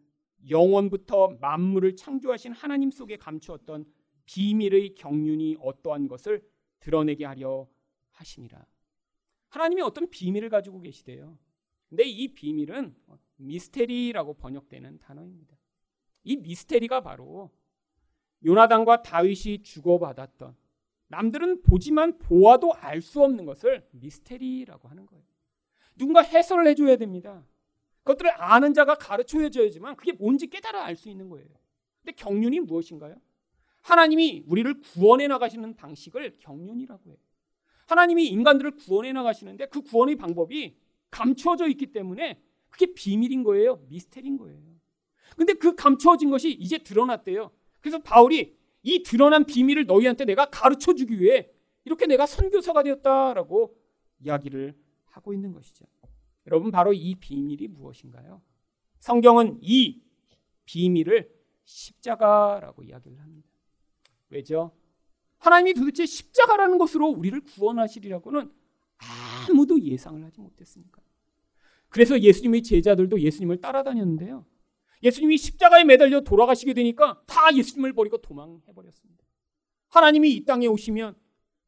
영원부터 0.48 1.36
만물을 1.38 1.96
창조하신 1.96 2.52
하나님 2.52 2.90
속에 2.90 3.18
감추었던 3.18 3.84
비밀의 4.24 4.94
경륜이 4.94 5.58
어떠한 5.60 6.08
것을 6.08 6.42
드러내게 6.80 7.24
하려 7.24 7.68
하심이라. 8.12 8.64
하나님이 9.48 9.82
어떤 9.82 10.08
비밀을 10.10 10.48
가지고 10.48 10.80
계시대요. 10.80 11.38
근데 11.88 12.04
이 12.04 12.34
비밀은 12.34 12.94
미스테리라고 13.36 14.34
번역되는 14.34 14.98
단어입니다. 14.98 15.56
이 16.24 16.36
미스테리가 16.36 17.00
바로 17.00 17.50
요나단과 18.44 19.02
다윗이 19.02 19.62
주고받았던 19.62 20.56
남들은 21.08 21.62
보지만 21.62 22.18
보아도 22.18 22.74
알 22.74 23.00
수 23.00 23.22
없는 23.22 23.46
것을 23.46 23.86
미스테리라고 23.92 24.88
하는 24.88 25.06
거예요. 25.06 25.24
누군가 25.96 26.20
해설을 26.20 26.66
해줘야 26.68 26.96
됩니다. 26.96 27.46
그것들을 28.02 28.30
아는 28.40 28.74
자가 28.74 28.94
가르쳐 28.96 29.48
줘야지만 29.48 29.96
그게 29.96 30.12
뭔지 30.12 30.46
깨달아 30.46 30.84
알 30.84 30.96
수 30.96 31.08
있는 31.08 31.28
거예요. 31.28 31.48
근데 32.02 32.12
경륜이 32.12 32.60
무엇인가요? 32.60 33.16
하나님이 33.82 34.44
우리를 34.46 34.80
구원해 34.80 35.26
나가시는 35.28 35.76
방식을 35.76 36.38
경륜이라고 36.38 37.10
해요. 37.10 37.16
하나님이 37.86 38.26
인간들을 38.28 38.72
구원해 38.72 39.12
나가시는데 39.12 39.66
그 39.66 39.82
구원의 39.82 40.16
방법이 40.16 40.76
감추어져 41.10 41.68
있기 41.68 41.92
때문에 41.92 42.40
그게 42.68 42.92
비밀인 42.92 43.42
거예요. 43.44 43.76
미스테리인 43.88 44.36
거예요. 44.36 44.60
근데 45.36 45.54
그 45.54 45.74
감추어진 45.74 46.30
것이 46.30 46.50
이제 46.50 46.78
드러났대요. 46.78 47.50
그래서 47.80 47.98
바울이 48.02 48.56
이 48.82 49.02
드러난 49.02 49.44
비밀을 49.44 49.86
너희한테 49.86 50.24
내가 50.24 50.50
가르쳐 50.50 50.94
주기 50.94 51.20
위해 51.20 51.50
이렇게 51.84 52.06
내가 52.06 52.26
선교사가 52.26 52.82
되었다라고 52.82 53.76
이야기를 54.20 54.76
하고 55.06 55.32
있는 55.32 55.52
것이죠. 55.52 55.86
여러분 56.46 56.70
바로 56.70 56.92
이 56.92 57.14
비밀이 57.14 57.68
무엇인가요? 57.68 58.42
성경은 59.00 59.58
이 59.62 60.02
비밀을 60.64 61.30
십자가라고 61.64 62.82
이야기를 62.82 63.20
합니다. 63.20 63.47
왜죠? 64.30 64.72
하나님이 65.38 65.74
도대체 65.74 66.06
십자가라는 66.06 66.78
것으로 66.78 67.08
우리를 67.08 67.40
구원하시리라고는 67.42 68.52
아무도 69.48 69.80
예상을 69.80 70.22
하지 70.24 70.40
못했으니까. 70.40 71.00
그래서 71.88 72.20
예수님의 72.20 72.62
제자들도 72.62 73.20
예수님을 73.20 73.60
따라다녔는데요. 73.60 74.44
예수님이 75.02 75.38
십자가에 75.38 75.84
매달려 75.84 76.20
돌아가시게 76.20 76.74
되니까 76.74 77.22
다 77.26 77.54
예수님을 77.54 77.92
버리고 77.92 78.18
도망해 78.18 78.72
버렸습니다. 78.74 79.24
하나님이 79.88 80.32
이 80.32 80.44
땅에 80.44 80.66
오시면 80.66 81.14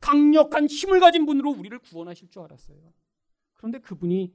강력한 0.00 0.66
힘을 0.66 1.00
가진 1.00 1.26
분으로 1.26 1.50
우리를 1.50 1.78
구원하실 1.78 2.28
줄 2.30 2.42
알았어요. 2.42 2.76
그런데 3.54 3.78
그분이 3.78 4.34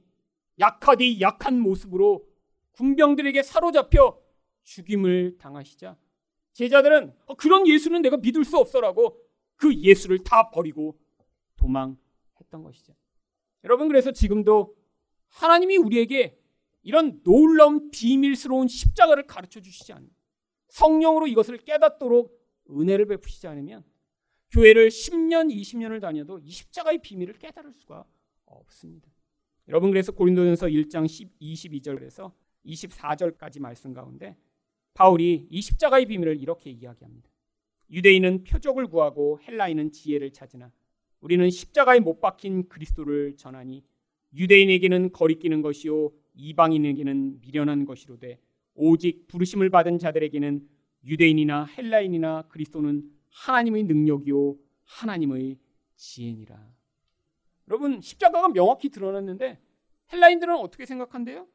약하디 0.58 1.20
약한 1.20 1.60
모습으로 1.60 2.26
군병들에게 2.72 3.42
사로잡혀 3.42 4.18
죽임을 4.62 5.36
당하시자 5.38 5.96
제자들은 6.56 7.12
어, 7.26 7.34
그런 7.34 7.66
예수는 7.66 8.00
내가 8.00 8.16
믿을 8.16 8.42
수 8.44 8.56
없어라고 8.56 9.20
그 9.56 9.74
예수를 9.74 10.24
다 10.24 10.48
버리고 10.50 10.98
도망했던 11.56 12.62
것이죠. 12.62 12.94
여러분 13.64 13.88
그래서 13.88 14.10
지금도 14.10 14.74
하나님이 15.28 15.76
우리에게 15.76 16.38
이런 16.82 17.22
놀라운 17.22 17.90
비밀스러운 17.90 18.68
십자가를 18.68 19.26
가르쳐 19.26 19.60
주시지 19.60 19.92
않는 19.92 20.08
성령으로 20.68 21.26
이것을 21.26 21.58
깨닫도록 21.58 22.34
은혜를 22.70 23.04
베푸시지 23.06 23.46
않으면 23.48 23.84
교회를 24.50 24.88
10년, 24.88 25.54
20년을 25.54 26.00
다녀도 26.00 26.38
이 26.38 26.50
십자가의 26.50 27.02
비밀을 27.02 27.34
깨달을 27.34 27.74
수가 27.74 28.06
없습니다. 28.46 29.10
여러분 29.68 29.90
그래서 29.90 30.10
고린도전서 30.10 30.68
1장 30.68 31.04
22절에서 31.38 32.32
24절까지 32.64 33.60
말씀 33.60 33.92
가운데 33.92 34.38
바울이 34.96 35.46
이 35.50 35.60
십자가의 35.60 36.06
비밀을 36.06 36.40
이렇게 36.40 36.70
이야기합니다. 36.70 37.28
유대인은 37.90 38.44
표적을 38.44 38.86
구하고 38.86 39.38
헬라인은 39.46 39.92
지혜를 39.92 40.32
찾으나 40.32 40.72
우리는 41.20 41.48
십자가에 41.50 42.00
못 42.00 42.20
박힌 42.20 42.66
그리스도를 42.70 43.36
전하니 43.36 43.84
유대인에게는 44.34 45.12
거리끼는 45.12 45.60
것이요 45.60 46.12
이방인에게는 46.34 47.40
미련한 47.40 47.84
것이로되 47.84 48.40
오직 48.74 49.28
부르심을 49.28 49.68
받은 49.68 49.98
자들에게는 49.98 50.66
유대인이나 51.04 51.64
헬라인이나 51.64 52.48
그리스도는 52.48 53.10
하나님의 53.28 53.84
능력이요 53.84 54.56
하나님의 54.84 55.58
지혜니라. 55.96 56.74
여러분 57.68 58.00
십자가가 58.00 58.48
명확히 58.48 58.88
드러났는데 58.88 59.60
헬라인들은 60.10 60.56
어떻게 60.56 60.86
생각한대요? 60.86 61.46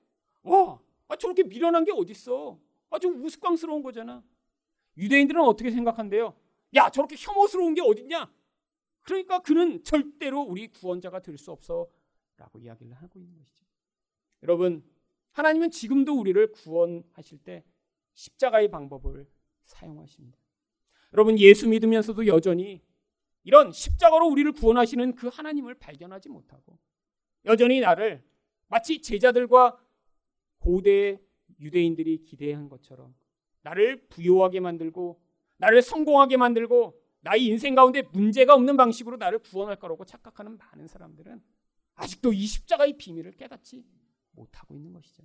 와, 0.43 0.79
아, 1.07 1.15
저렇게 1.15 1.43
미련한 1.43 1.85
게 1.85 1.91
어딨어? 1.91 2.59
아주 2.91 3.07
우스꽝스러운 3.07 3.81
거잖아. 3.81 4.23
유대인들은 4.97 5.41
어떻게 5.41 5.71
생각한대요? 5.71 6.35
야, 6.75 6.89
저렇게 6.89 7.15
혐오스러운 7.17 7.73
게 7.73 7.81
어딨냐? 7.81 8.31
그러니까 9.01 9.39
그는 9.39 9.83
절대로 9.83 10.41
우리 10.41 10.67
구원자가 10.67 11.21
될 11.21 11.37
수 11.37 11.51
없어. 11.51 11.89
라고 12.37 12.59
이야기를 12.59 12.93
하고 12.93 13.19
있는 13.19 13.37
것이죠. 13.37 13.65
여러분, 14.43 14.83
하나님은 15.31 15.69
지금도 15.71 16.19
우리를 16.19 16.51
구원하실 16.51 17.39
때 17.39 17.63
십자가의 18.13 18.69
방법을 18.69 19.27
사용하십니다. 19.63 20.39
여러분, 21.13 21.37
예수 21.39 21.69
믿으면서도 21.69 22.25
여전히 22.27 22.81
이런 23.43 23.71
십자가로 23.71 24.27
우리를 24.27 24.51
구원하시는 24.53 25.15
그 25.15 25.27
하나님을 25.27 25.75
발견하지 25.75 26.29
못하고 26.29 26.79
여전히 27.45 27.79
나를 27.79 28.23
마치 28.67 29.01
제자들과 29.01 29.79
고대 30.59 31.19
유대인들이 31.61 32.23
기대한 32.23 32.67
것처럼 32.69 33.13
나를 33.61 34.07
부요하게 34.09 34.59
만들고 34.59 35.21
나를 35.57 35.81
성공하게 35.81 36.37
만들고 36.37 36.99
나의 37.21 37.45
인생 37.45 37.75
가운데 37.75 38.01
문제가 38.11 38.55
없는 38.55 38.77
방식으로 38.77 39.17
나를 39.17 39.39
구원할 39.39 39.77
거라고 39.77 40.05
착각하는 40.05 40.57
많은 40.57 40.87
사람들은 40.87 41.41
아직도 41.95 42.33
이 42.33 42.45
십자가의 42.45 42.97
비밀을 42.97 43.33
깨닫지 43.33 43.85
못하고 44.31 44.75
있는 44.75 44.91
것이죠. 44.91 45.23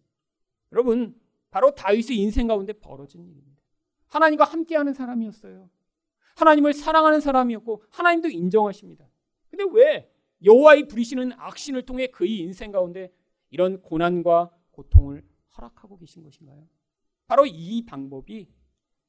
여러분, 0.73 1.19
바로 1.51 1.75
다윗의 1.75 2.17
인생 2.19 2.47
가운데 2.47 2.75
벌어진 2.75 3.25
일입니다. 3.25 3.63
하나님과 4.09 4.45
함께하는 4.45 4.93
사람이었어요. 4.93 5.71
하나님을 6.37 6.75
사랑하는 6.75 7.21
사람이었고 7.21 7.83
하나님도 7.91 8.29
인정하십니다. 8.29 9.09
근데 9.49 9.65
왜 9.73 10.11
여호와의 10.45 10.89
부리시는 10.89 11.33
악신을 11.33 11.87
통해 11.87 12.09
그의 12.09 12.39
인생 12.39 12.73
가운데 12.73 13.11
이런 13.49 13.81
고난과 13.81 14.51
고통을 14.73 15.25
허락하고 15.57 15.99
계신 15.99 16.23
것인가요? 16.23 16.69
바로 17.27 17.47
이 17.47 17.85
방법이 17.85 18.49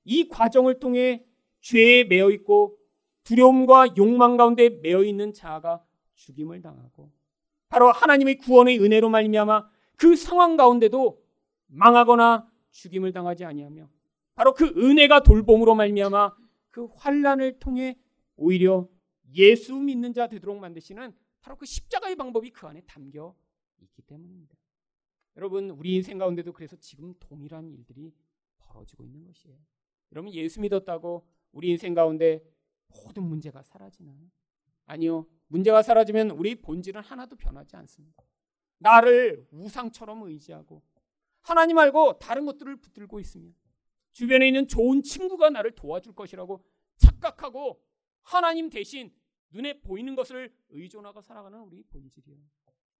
이 0.05 0.27
과정을 0.29 0.79
통해 0.79 1.25
죄에 1.61 2.05
매여 2.05 2.31
있고 2.31 2.77
두려움과 3.23 3.95
욕망 3.97 4.37
가운데 4.37 4.69
매여 4.69 5.03
있는 5.03 5.33
자아가 5.33 5.83
죽임을 6.15 6.61
당하고 6.61 7.11
바로 7.69 7.91
하나님의 7.91 8.37
구원의 8.37 8.79
은혜로 8.79 9.09
말미암아 9.09 9.69
그 9.97 10.15
상황 10.15 10.55
가운데도 10.55 11.21
망하거나 11.67 12.49
죽임을 12.71 13.11
당하지 13.11 13.43
아니하며 13.43 13.89
바로 14.35 14.53
그 14.53 14.65
은혜가 14.77 15.23
돌봄으로 15.23 15.75
말미암아 15.75 16.35
그 16.69 16.85
환란을 16.95 17.59
통해 17.59 17.97
오히려 18.35 18.87
예수 19.33 19.75
믿는 19.75 20.13
자 20.13 20.27
되도록 20.27 20.57
만드시는 20.59 21.13
바로 21.41 21.57
그 21.57 21.65
십자가의 21.65 22.15
방법이 22.15 22.51
그 22.51 22.67
안에 22.67 22.81
담겨 22.81 23.35
있기 23.81 24.03
때문입니다. 24.03 24.55
여러분 25.37 25.69
우리 25.69 25.95
인생 25.95 26.17
가운데도 26.17 26.51
그래서 26.51 26.75
지금 26.77 27.13
동일한 27.19 27.71
일들이 27.71 28.11
벌어지고 28.57 29.05
있는 29.05 29.23
것이에요. 29.23 29.57
여러분 30.11 30.33
예수 30.33 30.59
믿었다고 30.59 31.27
우리 31.51 31.69
인생 31.69 31.93
가운데 31.93 32.43
모든 32.87 33.23
문제가 33.23 33.61
사라지나요? 33.61 34.17
아니요. 34.85 35.27
문제가 35.47 35.83
사라지면 35.83 36.31
우리 36.31 36.55
본질은 36.55 37.01
하나도 37.01 37.35
변하지 37.35 37.75
않습니다. 37.75 38.23
나를 38.79 39.47
우상처럼 39.51 40.23
의지하고 40.23 40.81
하나님 41.41 41.75
말고 41.75 42.19
다른 42.19 42.45
것들을 42.45 42.75
붙들고 42.77 43.19
있으며 43.19 43.51
주변에 44.13 44.47
있는 44.47 44.67
좋은 44.67 45.03
친구가 45.03 45.51
나를 45.51 45.75
도와줄 45.75 46.15
것이라고 46.15 46.65
착각하고 46.97 47.81
하나님 48.23 48.69
대신 48.69 49.13
눈에 49.51 49.79
보이는 49.81 50.15
것을 50.15 50.53
의존하고 50.69 51.21
살아가는 51.21 51.59
우리 51.59 51.83
본질이에요. 51.83 52.43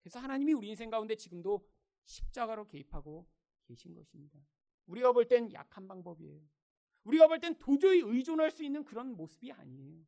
그래서 0.02 0.19
하나님이 0.19 0.54
우리 0.54 0.69
인생 0.69 0.89
가운데 0.89 1.15
지금도 1.15 1.67
십자가로 2.08 2.67
개입하고 2.67 3.28
계신 3.65 3.93
것입니다. 3.93 4.39
우리가 4.88 5.12
볼 5.12 5.28
땐 5.28 5.52
약한 5.54 5.88
방법이에요. 5.88 6.41
우리가 7.04 7.28
볼 7.28 7.39
땐 7.39 7.56
도저히 7.60 8.00
의존할 8.00 8.52
수 8.52 8.63
있는 8.63 8.84
그런 8.84 9.15
모습이 9.15 9.52
아니에요. 9.52 10.04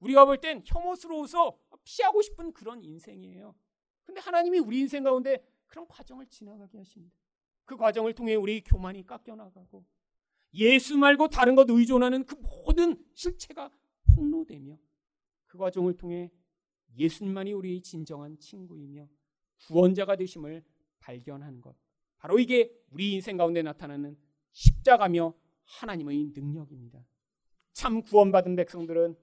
우리가 0.00 0.24
볼 0.24 0.38
땐 0.38 0.62
혐오스러워서 0.66 1.58
피하고 1.84 2.20
싶은 2.22 2.52
그런 2.52 2.82
인생이에요. 2.82 3.54
근데 4.04 4.20
하나님이 4.20 4.58
우리 4.58 4.80
인생 4.80 5.02
가운데 5.04 5.44
그런 5.66 5.86
과정을 5.88 6.26
지나가게 6.26 6.78
하십니다. 6.78 7.16
그 7.64 7.76
과정을 7.76 8.14
통해 8.14 8.34
우리 8.34 8.62
교만이 8.62 9.04
깎여나가고 9.04 9.84
예수 10.54 10.96
말고 10.96 11.28
다른 11.28 11.54
것 11.54 11.68
의존하는 11.68 12.24
그 12.24 12.36
모든 12.36 12.96
실체가 13.14 13.70
폭로되며 14.14 14.78
그 15.46 15.58
과정을 15.58 15.96
통해 15.96 16.30
예수님만이 16.96 17.52
우리의 17.52 17.82
진정한 17.82 18.38
친구이며 18.38 19.08
구원자가 19.66 20.16
되심을 20.16 20.64
발견하는 21.06 21.60
것. 21.60 21.76
바로 22.18 22.38
이게 22.38 22.72
우리 22.90 23.12
인생 23.12 23.36
가운데 23.36 23.62
나타나는 23.62 24.16
십자가며 24.52 25.34
하나님의 25.64 26.32
능력입니다. 26.34 27.04
참 27.72 28.02
구원받은 28.02 28.56
백성들은 28.56 29.16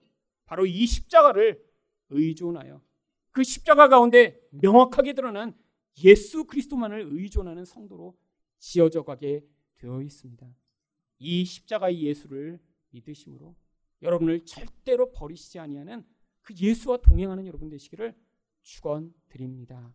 바로 0.45 0.65
이 0.65 0.85
십자가를 0.85 1.63
의존하여 2.09 2.81
그 3.31 3.43
십자가 3.43 3.89
가운데 3.89 4.39
명확하게 4.51 5.13
드러난 5.13 5.57
예수 6.03 6.45
그리스도만을 6.45 7.07
의존하는 7.11 7.65
성도로 7.65 8.17
지어져 8.59 9.03
가게 9.03 9.45
되어 9.75 10.01
있습니다. 10.01 10.47
이 11.19 11.43
십자가의 11.43 12.01
예수를 12.03 12.59
믿으심으로 12.91 13.55
여러분을 14.01 14.45
절대로 14.45 15.11
버리시지 15.11 15.59
아니하는 15.59 16.05
그 16.41 16.53
예수와 16.55 16.97
동행하는 16.97 17.45
여러분 17.47 17.69
되시기를 17.69 18.15
축원드립니다. 18.61 19.93